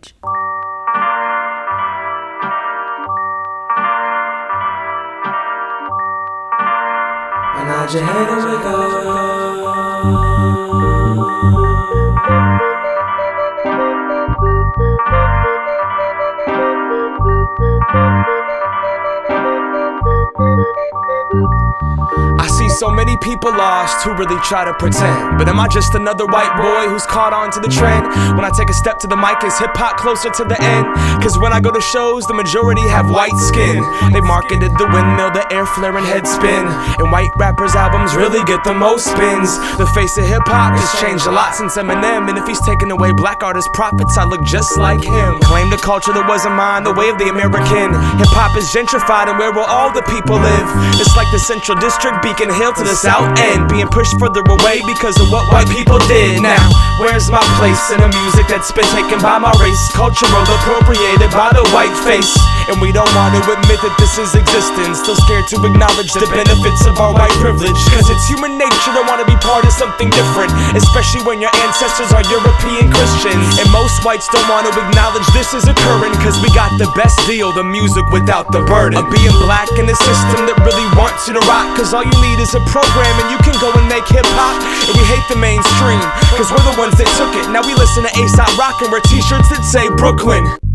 [7.87, 8.35] want your head to
[22.31, 22.36] wake.
[22.39, 25.37] I see so many people lost who really try to pretend.
[25.37, 28.05] But am I just another white boy who's caught on to the trend?
[28.37, 30.85] When I take a step to the mic, is hip hop closer to the end?
[31.21, 33.81] Cause when I go to shows, the majority have white skin.
[34.13, 36.65] They marketed the windmill, the air flare and head spin.
[37.01, 39.57] And white rappers' albums really get the most spins.
[39.77, 42.29] The face of hip hop has changed a lot since Eminem.
[42.29, 45.39] And if he's taken away black artists' profits, I look just like him.
[45.41, 47.97] Claim the culture that wasn't mine, the way of the American.
[48.21, 50.67] Hip hop is gentrified, and where will all the people live?
[51.01, 54.83] It's like the Central District, Beacon Hill to the South End, being pushed further away
[54.83, 56.43] because of what white people did.
[56.43, 56.59] Now,
[56.99, 59.79] where's my place in the music that's been taken by my race?
[59.95, 62.35] Cultural appropriated by the white face.
[62.67, 64.99] And we don't want to admit that this is existence.
[64.99, 67.79] Still scared to acknowledge the benefits of our white privilege.
[67.95, 70.51] Cause it's human nature to want to be part of something different.
[70.75, 73.55] Especially when your ancestors are European Christians.
[73.55, 76.11] And most whites don't want to acknowledge this is occurring.
[76.19, 78.99] Cause we got the best deal, the music without the burden.
[78.99, 81.71] Of being black in a system that really wants you to rock.
[81.79, 84.57] Cause all you need is a program and you can go and make hip hop.
[84.87, 86.01] And we hate the mainstream.
[86.35, 87.49] Cause we're the ones that took it.
[87.49, 90.66] Now we listen to ASAP Rock and wear t shirts that say Brooklyn.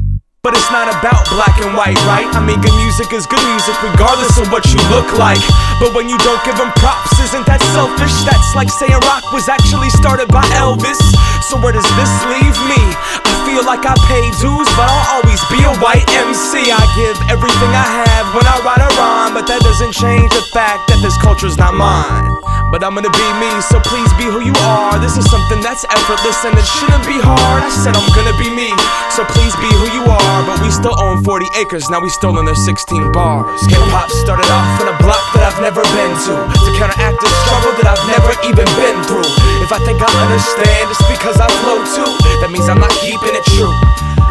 [0.43, 2.27] But it's not about black and white, right?
[2.35, 5.39] I mean, good music is good music regardless of what you look like.
[5.79, 8.11] But when you don't give them props, isn't that selfish?
[8.27, 10.99] That's like saying rock was actually started by Elvis.
[11.47, 12.83] So where does this leave me?
[13.23, 16.75] I feel like I pay dues, but I'll always be a white MC.
[16.75, 20.43] I give everything I have when I write a rhyme, but that doesn't change the
[20.51, 22.35] fact that this culture's not mine.
[22.73, 24.99] But I'm gonna be me, so please be who you are.
[24.99, 27.63] This is something that's effortless and it shouldn't be hard.
[27.63, 28.73] I said I'm gonna be me,
[29.13, 30.32] so please be who you are.
[30.33, 33.61] But we still own 40 acres, now we stolen their 16 bars.
[33.69, 37.29] Hip hop started off on a block that I've never been to, to counteract the
[37.45, 39.29] struggle that I've never even been through.
[39.61, 42.09] If I think I understand, it's because I flow too.
[42.41, 43.71] That means I'm not keeping it true.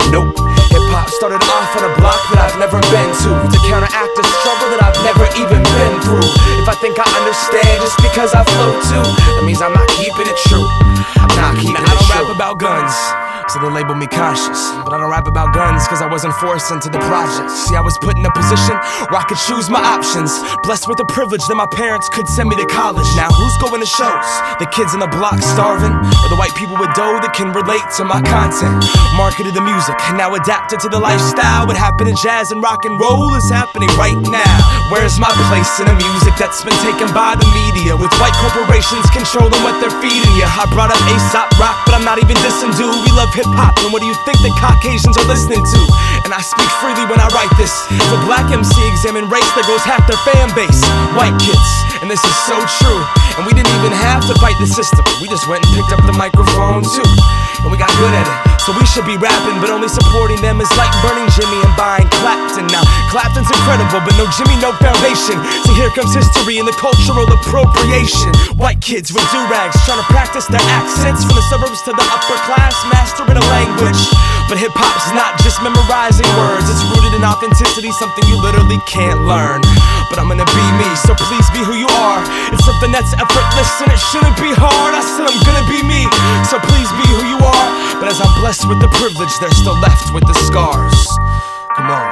[0.09, 0.33] Nope.
[0.73, 4.25] Hip hop started off on a block that I've never been to To counteract a
[4.41, 6.23] struggle that I've never even been through
[6.59, 9.03] If I think I understand just because I flow too
[9.35, 10.63] That means I'm not keeping it true
[11.19, 12.27] I'm not keeping now, it I don't true.
[12.27, 12.95] rap about guns
[13.51, 14.71] so they label me cautious.
[14.87, 17.51] But I don't rap about guns cause I wasn't forced into the project.
[17.51, 18.79] See, I was put in a position
[19.11, 20.31] where I could choose my options.
[20.63, 23.07] Blessed with the privilege that my parents could send me to college.
[23.19, 24.29] Now, who's going to shows?
[24.63, 25.91] The kids in the block starving?
[25.91, 28.87] Or the white people with dough that can relate to my content?
[29.19, 31.67] Marketed the music, and now adapted to the lifestyle.
[31.67, 34.55] What happened in jazz and rock and roll is happening right now.
[34.87, 37.95] Where's my place in the music that's been taken by the media?
[37.99, 40.47] With white corporations controlling what they're feeding you.
[40.47, 42.91] I brought up ASAP rock, but I'm not even dissing, dude.
[43.03, 45.81] We love hip hop, and what do you think the Caucasians are listening to?
[46.25, 47.73] And I speak freely when I write this.
[47.89, 50.81] If a black MC examine race, there goes half their fan base.
[51.17, 51.69] White kids,
[52.01, 53.01] and this is so true.
[53.39, 55.01] And we didn't even have to fight the system.
[55.21, 57.09] We just went and picked up the microphone too.
[57.63, 58.50] And we got good at it.
[58.61, 62.05] So we should be rapping, but only supporting them is like burning Jimmy and buying
[62.21, 62.69] Clapton.
[62.69, 65.41] Now, Clapton's incredible, but no Jimmy, no foundation.
[65.65, 68.29] So here comes history and the cultural appropriation.
[68.61, 72.05] White kids with do rags trying to practice their accents from the suburbs to the
[72.13, 73.97] upper class, mastering a language.
[74.45, 79.25] But hip hop's not just memorizing words, it's rooted in authenticity, something you literally can't
[79.25, 79.63] learn.
[80.11, 82.21] But I'm gonna be me, so please be who you are.
[82.51, 84.91] It's something that's effortless and it shouldn't be hard.
[84.91, 86.03] I said I'm gonna be me,
[86.45, 87.07] so please be
[87.41, 87.99] who are.
[87.99, 90.93] But as I'm blessed with the privilege, they're still left with the scars.
[91.75, 92.09] Come on.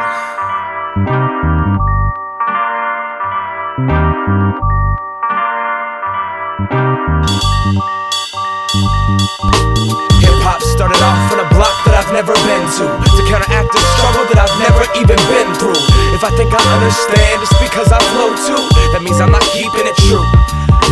[10.20, 13.82] Hip hop started off on a block that I've never been to To counteract the
[13.96, 15.80] struggle that I've never even been through
[16.16, 19.88] If I think I understand it's because I flow too That means I'm not keeping
[19.88, 20.26] it true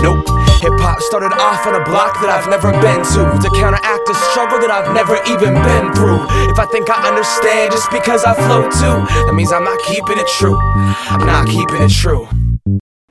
[0.01, 4.03] Nope Hip hop started off on a block that I've never been to To counteract
[4.08, 8.26] the struggle that I've never even been through If I think I understand just because
[8.26, 10.58] I flow too That means I'm not keeping it true
[11.14, 12.28] I'm not keeping it true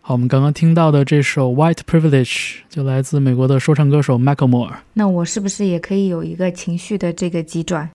[0.03, 2.25] 好，我们刚刚听到的这首《White Privilege》
[2.69, 4.71] 就来自美国的说唱歌手 Macklemore。
[4.93, 7.91] 那我是不是也可以有一个情绪的这个急转？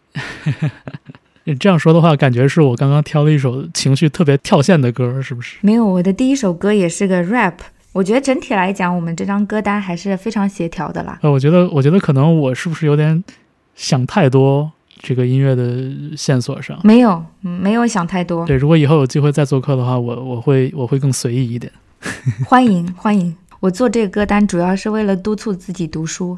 [1.45, 5.56] 你这样说的话，感觉是我刚刚挑了一首情绪特别跳线的歌，是不是？
[5.62, 7.54] 没有，我的第一首歌也是个 rap。
[7.94, 11.20] 我觉得整体来讲，我们这张歌单还是非常协调的啦。
[11.22, 13.22] 呃，我觉得，我觉得可能我是不是有点
[13.76, 14.72] 想太多
[15.02, 16.80] 这个音乐的线索上？
[16.84, 18.46] 没有，没有想太多。
[18.46, 21.72] 对，如果以后有机会再做客的话，我我会我会更随意一点。
[22.48, 23.36] 欢迎欢迎！
[23.60, 26.38] 我做这个歌单主要是为了督促自己读书，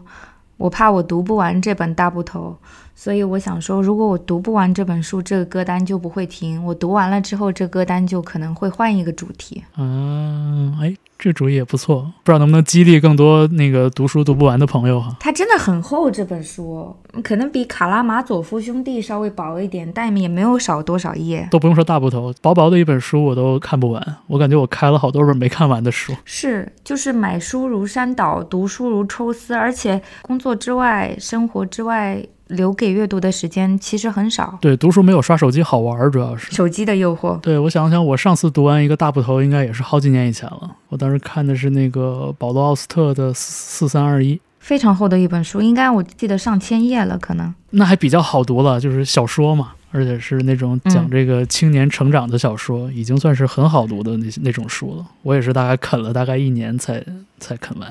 [0.58, 2.58] 我怕我读不完这本大部头，
[2.95, 6.63] 所以我想说，如果我读不完这本书，这个歌单就不会停。
[6.63, 9.63] 我读完了之后，这歌单就可能会换一个主题。
[9.77, 15.17] 嗯，哎，这主意也不错，不知道能不能激励更多那个读书读不完的朋友哈。
[15.19, 21.47] 它真的很厚，这本书可能比《卡拉马佐夫兄弟》稍微薄一点，但也没有少多少页。
[21.49, 24.17] 都不用说大部头，薄薄的一本书我都看不完。
[24.27, 26.13] 我感觉我开了好多本没看完的书。
[26.23, 32.23] 是，就是买书如山倒，读书如抽丝，而且工作之外、生活之外。
[32.47, 37.39] 留给阅读的时间其实很少，对，读书没有刷手机好玩儿，主要是手机的诱惑。
[37.39, 40.75] 对我想想，我上次读完一个大部头，应该也是好几年以前了。
[40.89, 55.05] 我当时看的是那个保罗·奥斯特的《四三二一》，非常厚的一本书，应该我记得上千页了，可能那还比较好读了，就是小说嘛，而且是那种讲这个青年成长的小说，已经算是很好读的那那种书了。
[55.21, 57.03] 我也是大概啃了大概一年才
[57.39, 57.89] 才啃完。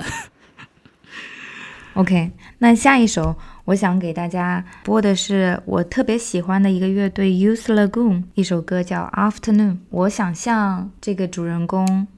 [1.94, 3.34] OK，那下一首。
[3.64, 9.76] 我想给大家播的是我特别喜欢的一个乐队 u s e Lagoon 一首歌叫 Afternoon。
[9.90, 12.08] 我想象这个主人公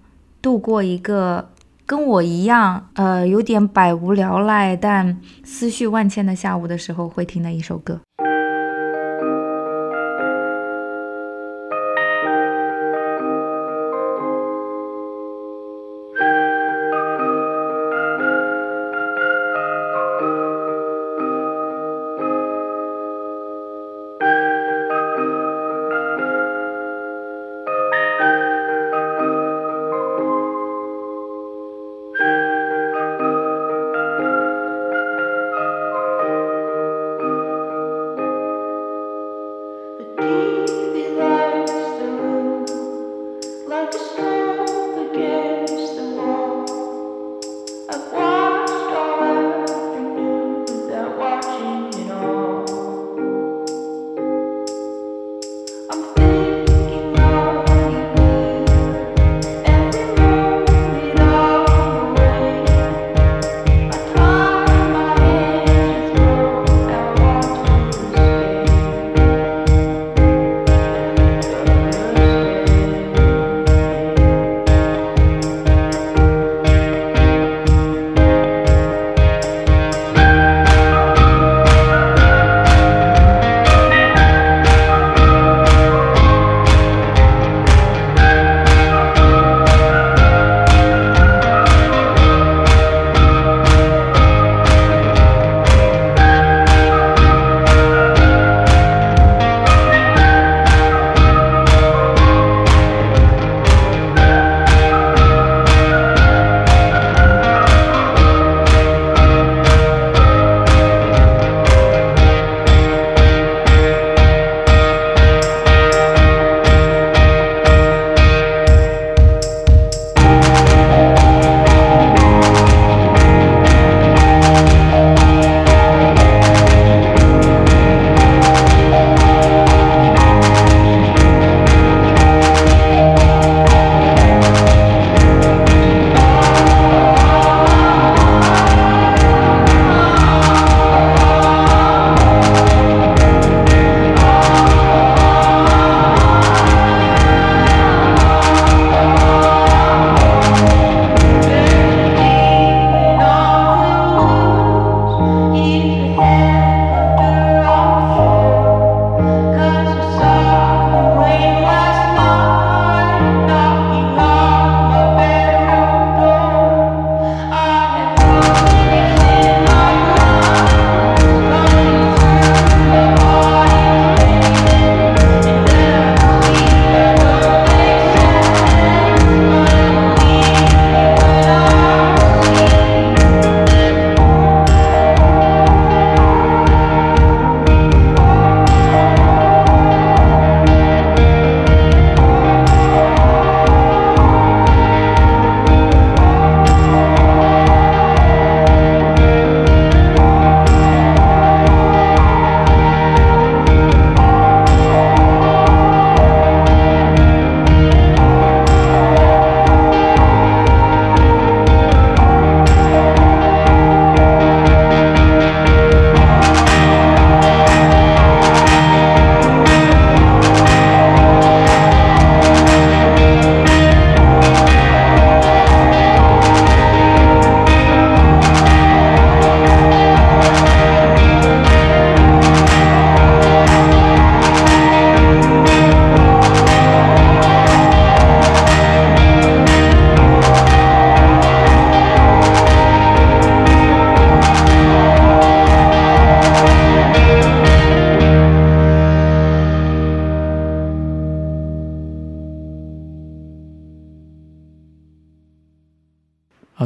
[0.41, 1.51] 度过一个
[1.85, 8.01] 跟我一样，呃，有点百无聊赖但思绪万千的下午的时候会听的一首歌。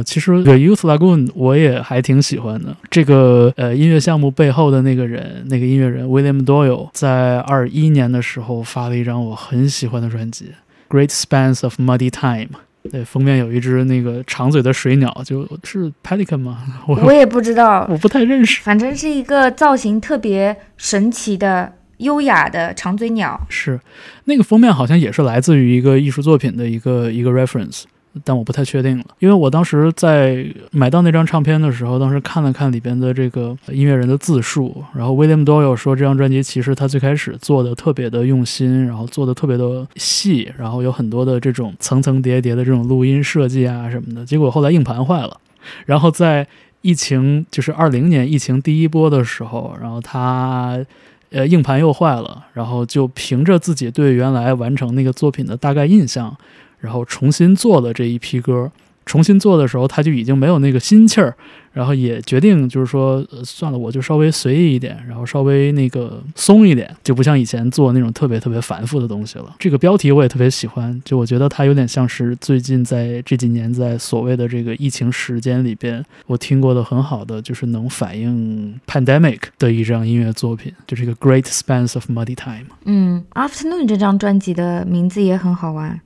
[0.09, 2.75] 其实 The Youth Lagoon 我也还挺喜欢的。
[2.89, 10.51] 这个呃音乐项目背后的那个人，那个音乐人 William Doyle，在二一年的时候发了一张我很喜欢的专辑
[10.91, 12.45] 《Great Spans of Muddy Time》。
[12.91, 16.57] 对，封面有一只那个长嘴的水鸟，就是 pelican 吗？
[16.87, 18.63] 我我也不知道，我不太认识。
[18.63, 23.39] 反正是一个造型特别神奇的、优雅的长嘴鸟。
[23.47, 23.79] 是，
[24.23, 27.83] 那个封面好像也是来自于一个艺术作品的一个一个 reference。
[28.23, 44.25] 但我不太确定了，因为我当时在买到那张唱片的时候，当时看了看里边的这个音乐人的自述，然后 William Doyle 说这张专辑其实他最开始做的特别的用心，然后做的特别的细，然后有很多的这种层层叠叠的这种录音设计啊什么的。
[44.25, 45.37] 结果后来硬盘坏了，
[45.85, 46.47] 然后在
[46.81, 50.83] 疫情就是二零年疫情第一波的时候，然后他
[51.29, 56.35] 呃硬盘又坏了，然后就凭着自己对原来完成那个作品的大概印象。
[56.79, 58.71] 然后重新做了这一批歌，
[59.05, 61.33] 重新做的时候他就已经没有那个心气儿，
[61.73, 69.55] 然后也决定就是说，呃，算了，我就稍微随意一点，然后稍微那个松一点，就不像以前做那种特别特别繁复的东西了。
[69.57, 82.67] 这个标题我也特别喜欢，就我觉得它有点像是最近在这几年在所谓的这个疫情时间里边，我听过的很好的就是能反映 pandemic 的一张音乐作品，就是一个 Great Spans of Muddy Time。
[82.85, 85.99] 嗯，Afternoon 这张专辑的名字也很好玩。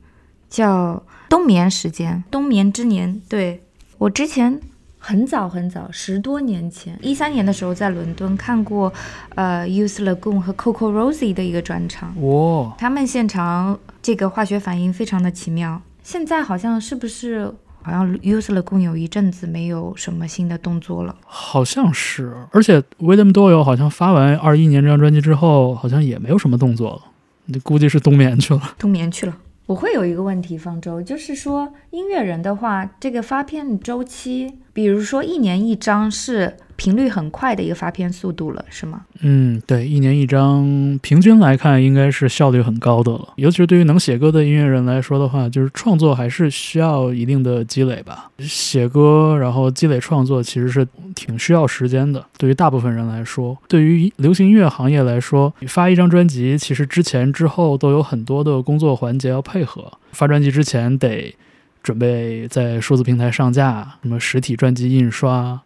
[0.53, 3.19] 叫冬眠时间，冬眠之年。
[3.27, 3.63] 对
[3.97, 4.61] 我之前
[4.99, 8.93] 很早很早，十多年前，一三年的时候在伦敦看过，
[9.33, 12.13] 呃，Youth Lagoon 和 Coco Rosie 的一个专场。
[12.21, 15.81] 哇，他们现场这个化学反应非常的奇妙。
[16.03, 17.51] 现在好像是不是
[17.81, 21.15] 好像 Youth Lagoon 有一阵子没有什么新的动作了？
[21.25, 27.01] 好像是，而且 William Doyle 好像发完二一年这张专辑之后，好像也没有什么动作了。
[27.45, 28.75] 你估计是冬眠去了。
[28.77, 29.35] 冬眠去了。
[29.67, 36.57] 我会有一个问题，方舟，就是说音乐人的话，这个发片周期，比如说一年一张是。
[36.83, 39.05] 频率很快的一个发片速度了，是吗？
[39.21, 43.29] 嗯，对，一年一张，平均来看应该是效率很高的了。
[43.37, 48.29] 尤其是对于能写歌的音乐人来说的话，就是创作还是需要一定的积累吧。
[48.39, 52.21] 写歌，然后积累创作，其实是挺需要时间的。
[52.37, 59.89] 对于大部分人来说，对于流行音乐行业来说，发一张专辑，其实之前之后都有很多的工作环节要配合。
[60.11, 61.33] 发专辑之前得
[61.81, 65.61] 准备在数字平台上架，什么实体专辑印刷。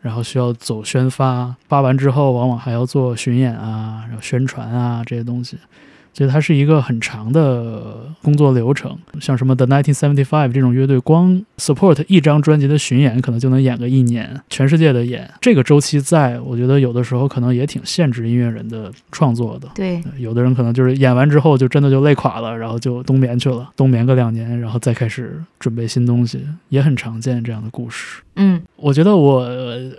[0.00, 5.58] 然后需要走宣发，发完之后往往还要做巡演啊，然后宣传啊这些东西。
[6.12, 15.30] 所以它是一个很长的工作流程，像什么 The 1975这种乐队，光 support 一张专辑的巡演，可能就能演个一年，全世界的演。
[15.40, 19.68] 这个周期在，我觉得有的时候可能也挺限制音乐人的创作的。
[19.74, 28.20] 对，有的人可能就是演完之后就真的就累垮了，然后就冬眠去了，冬眠个两年，然后再开始准备新东西，也很常见这样的故事。
[28.36, 29.48] 嗯，我觉得我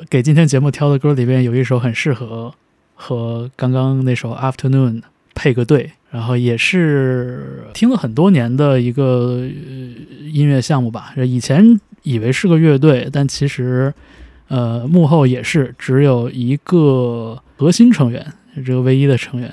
[0.09, 2.53] 给今天节目挑的歌里边有一首很适合
[2.95, 5.01] 和刚刚那首 Afternoon
[5.33, 5.91] 配个对。
[6.11, 9.47] 然后也是听了很多年的一个
[10.31, 11.13] 音乐项目吧。
[11.15, 13.93] 以前以为是个乐队，但其实，
[14.49, 18.25] 呃，幕后也是只有一个核心成员，
[18.65, 19.51] 这个唯一的成员。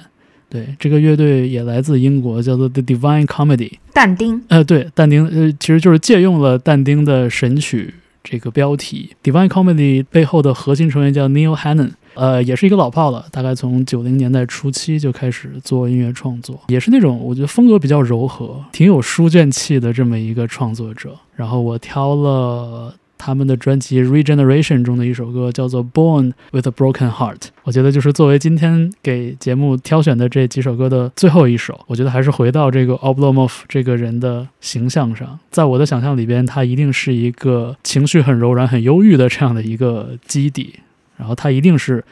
[0.51, 3.73] 对，这个乐队也来自英国，叫做 The Divine Comedy。
[3.93, 4.43] 但丁。
[4.49, 7.95] 呃，对，但丁，呃，其实就是借用了但丁的神曲
[8.25, 9.11] 这个标题。
[9.23, 11.91] Divine Comedy 背后的核心成员叫 Neil Hannon。
[12.19, 21.15] 呃，也是一个老炮了，大概从九零年代初期就开始做音乐创作，也是那种我觉得风格比较柔和、挺有书卷气的这么一个创作者。
[21.37, 27.37] 然后我挑了他们的专辑《Regeneration》中的一首歌，叫做《Born with a Broken Heart》。
[27.63, 40.75] 我觉得就是作为今天给节目挑选的这几首歌的最后一首，我觉得还是回到这个 Oblomov 这个人的形象上，在我的想象里边，他一定是一个情绪很柔软、很忧郁的这样的一个基底。
[41.19, 42.03] 然后他一定是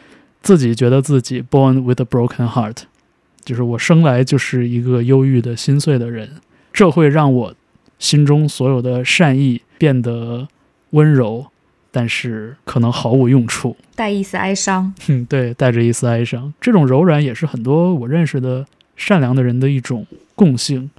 [0.42, 2.76] 自己觉得自己 born with a broken heart，
[3.44, 6.28] 就是我生来就是一个忧郁的心碎的人，
[6.72, 7.54] 这会让我
[7.98, 10.46] 心中所有的善意变得
[10.90, 11.46] 温柔，
[11.90, 14.92] 但是可能毫无用处，带一丝哀伤。
[15.08, 16.52] 嗯，对，带着一丝哀伤。
[16.60, 20.90] 这种柔软也是很多我认识的善良的人的一种共性，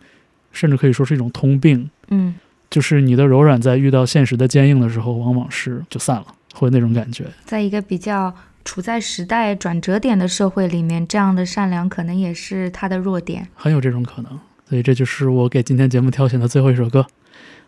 [0.52, 1.90] 甚至可以说是一种通病。
[2.10, 2.34] 嗯，
[2.70, 6.26] 就是你的柔软在遇到现实的坚硬的时候，往往是就散了。
[6.60, 8.34] 会那种感觉，在一个比较
[8.66, 14.40] 处在时代转折点的社会里面，这样的善良可能也是他的弱点，很有这种可能。
[14.70, 17.02] 所以这就是我给今天节目挑选的最后一首歌，《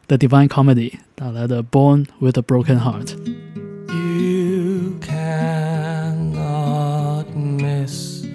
[0.07, 3.05] The Divine Comedy》带来的《Born with a Broken Heart》。
[3.87, 6.35] You cannot
[7.35, 8.25] miss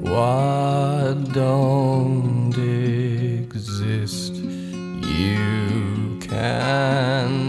[0.00, 4.34] what don't exist.
[5.02, 7.41] You cannot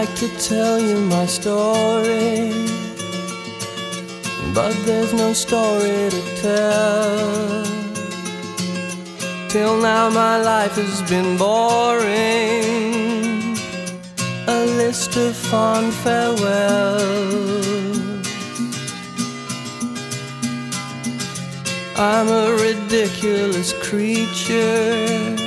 [0.00, 2.52] like to tell you my story,
[4.54, 7.64] but there's no story to tell.
[9.48, 12.86] Till now, my life has been boring,
[14.46, 16.38] a list of fond farewells.
[21.96, 25.37] I'm a ridiculous creature.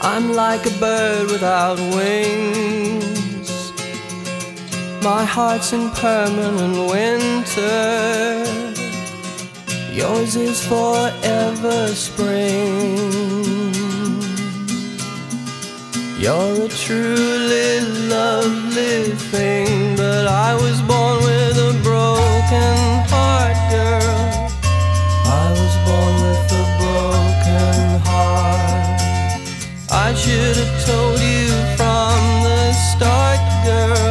[0.00, 3.72] I'm like a bird without wings.
[5.02, 8.44] My heart's in permanent winter.
[9.92, 12.96] Yours is forever spring.
[16.18, 22.76] You're a truly lovely thing, but I was born with a broken
[23.08, 24.50] heart, girl.
[25.26, 28.87] I was born with a broken heart.
[30.08, 34.07] I should have told you from the start, girl.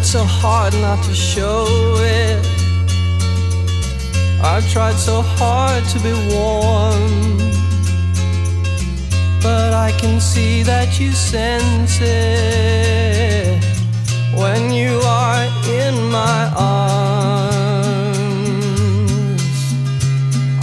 [0.00, 1.66] Tried so hard not to show
[1.98, 2.40] it.
[4.42, 7.36] I've tried so hard to be warm.
[9.42, 13.62] But I can see that you sense it
[14.34, 17.02] when you are in my arms.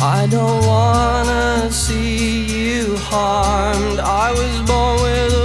[0.02, 4.00] I don't wanna see you harmed.
[4.00, 5.37] I was born with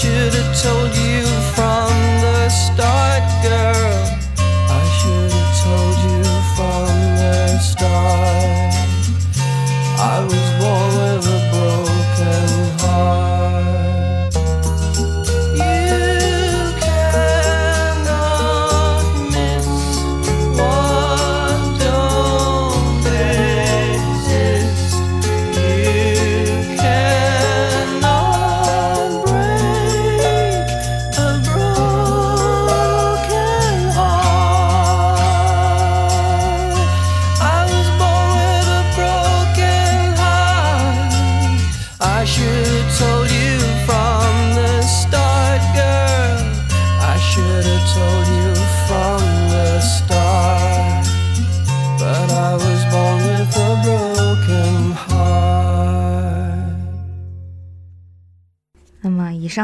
[0.00, 1.39] should have told you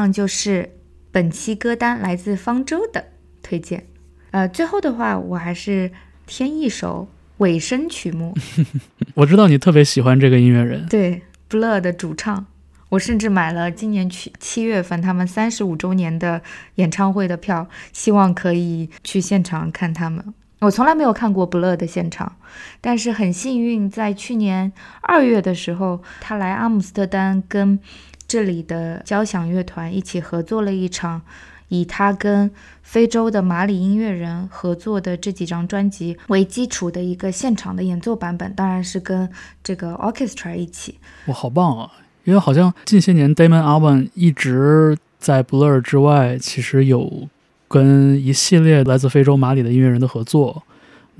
[0.06, 0.70] 上就是
[1.10, 3.06] 本期歌单来自方舟的
[3.42, 3.86] 推荐。
[4.30, 5.90] 呃，最后的话，我还是
[6.26, 8.32] 添一首尾声曲目，
[9.14, 12.46] 我知道你特别喜欢这个音乐人，对 Blur 的主唱。
[12.90, 16.40] 我甚至买了今年去七月份他们三十五周年的
[16.76, 20.32] 演唱会的票，希望可以去现场看他们。
[20.60, 22.36] 我从来没有看过 Blur 的现场，
[22.80, 27.80] 但是很幸运，在去年二月的时候，他来阿姆斯特丹跟
[28.28, 31.22] 这里的交响乐团一起合作了一场，
[31.68, 32.50] 以他跟
[32.82, 39.28] 非洲的马里音乐人合作的这几张专辑为基础的一个现场的演奏版本，当然是跟
[39.62, 40.98] 这个 orchestra 一起。
[41.26, 41.90] 哇，好棒啊！
[42.24, 47.28] 因为好像近些年 Damon Albarn 一直在 Blur 之外，其实有
[47.68, 50.64] 跟一系列来自非洲马里的音乐人的合作，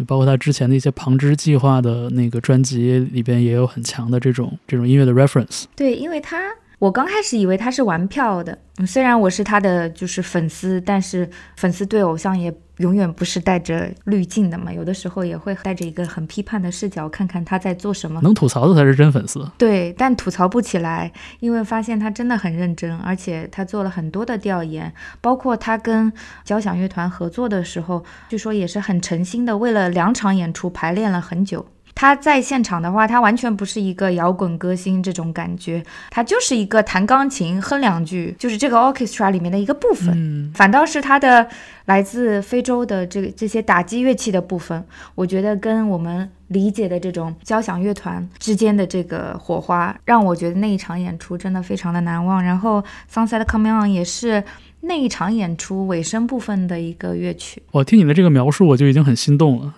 [0.07, 5.65] 包括他之前的一些旁支计划的那个专辑里边也有很强的这种这种音乐的 reference。
[5.77, 18.21] 对，因为他，我刚开始以为他是玩票的，嗯虽然我是他的就是粉丝，但是粉丝对偶像也永远不是带着滤镜的嘛，有的时候也会带着一个很批判的视角看看他在做什么。
[18.21, 19.51] 能吐槽的才是真粉丝。
[19.57, 21.11] 对，但吐槽不起来，
[21.41, 24.93] 因为发现他真的很认真，而且他做了很多的调研，
[25.23, 26.13] 包括他跟
[26.45, 31.65] 交响乐团合作的时候，据说也是很诚心的，为了两场演出排练了很久。
[31.97, 40.13] 他在现场的话，他完全不是一个摇滚歌星这种感觉，他就是一个弹钢琴哼两句，就是这个 orchestra 里面的一个部分。
[40.15, 41.49] 嗯，反倒是他的
[41.87, 52.45] 来自非洲的这个这些打击乐器的部分，我觉得跟我们理解的这种交响乐团之间的这个火花，让我觉得那一场演出真的非常的难忘。
[52.45, 54.45] 然后《Sunset Coming On》也是
[54.83, 57.63] 那一场演出尾声部分的一个乐曲。
[57.71, 59.73] 我听你的这个描述，我就已经很心动了。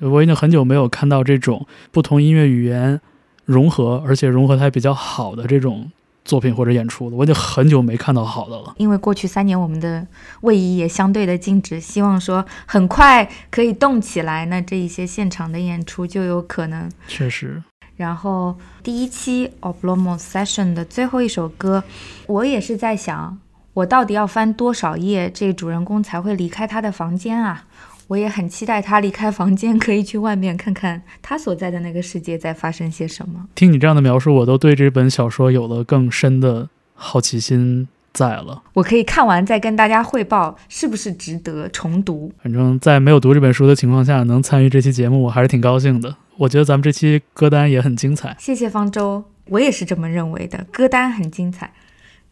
[0.00, 3.00] 我已经很久没有看到这种不同音乐语言
[3.44, 5.90] 融合，而且融合的还比较好的这种
[6.24, 7.16] 作品或者演出了。
[7.16, 8.74] 我已经很久没看到好的了。
[8.76, 10.06] 因为过去三年我们的
[10.42, 16.90] 位移也相对的静止，希望说很快可以动起来，那这一些现场的演出就有可能。
[17.08, 17.62] 确实，
[17.96, 21.82] 然后第一期 Oblomos Session 的最后一首歌，
[22.26, 23.38] 我也是在想，
[23.72, 27.64] 我到底要翻多少页，这个主人公才会离开他的房间啊？
[28.08, 33.46] 我也很期待他离开房间，可以去外面看看他所在的那个世界在发生些什么。
[33.54, 38.62] 听你这样的描述，我都对这本小说有了更深的好奇心在了。
[38.72, 42.32] 我可以看完再跟大家汇报是不是值得重读。
[42.42, 46.16] 反正，在没有读这本书的情况下，能参与这期节目，我还是挺高兴的。
[46.38, 48.34] 我觉得咱们这期歌单也很精彩。
[48.38, 51.70] 谢谢方舟，我也是这么认为的，歌单很精彩。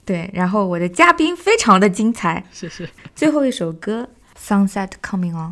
[0.07, 2.45] 对，然后我的嘉宾非常的精彩。
[2.51, 2.89] 谢谢。
[3.15, 4.09] 最后一首歌
[4.41, 5.51] 《Sunset Coming On》。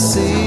[0.00, 0.39] See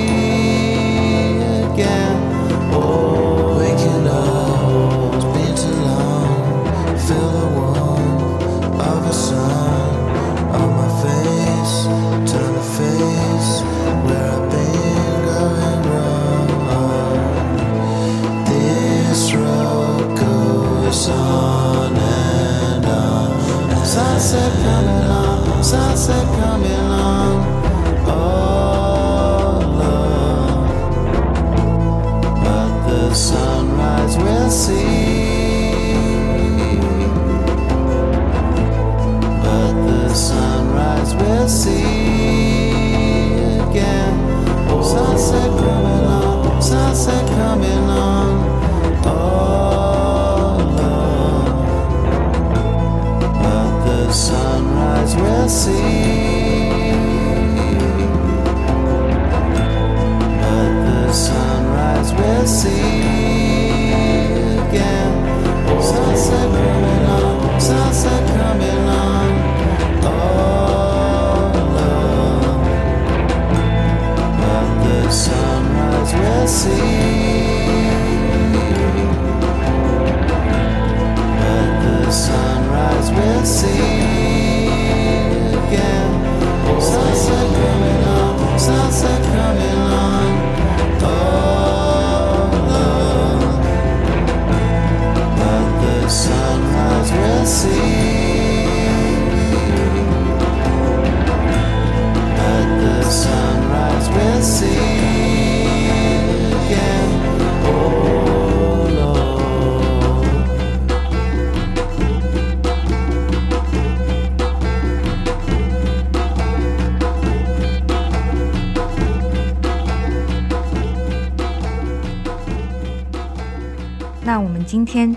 [124.73, 125.15] 今天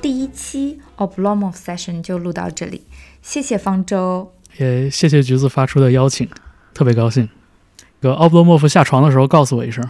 [0.00, 2.86] 第一期 Oblomov Session 就录到这里，
[3.20, 4.32] 谢谢方舟。
[4.56, 6.26] 也谢谢橘子发出的邀请，
[6.72, 7.28] 特别高兴。
[8.00, 9.84] 这个奥布洛莫夫下床的时候告诉我一声。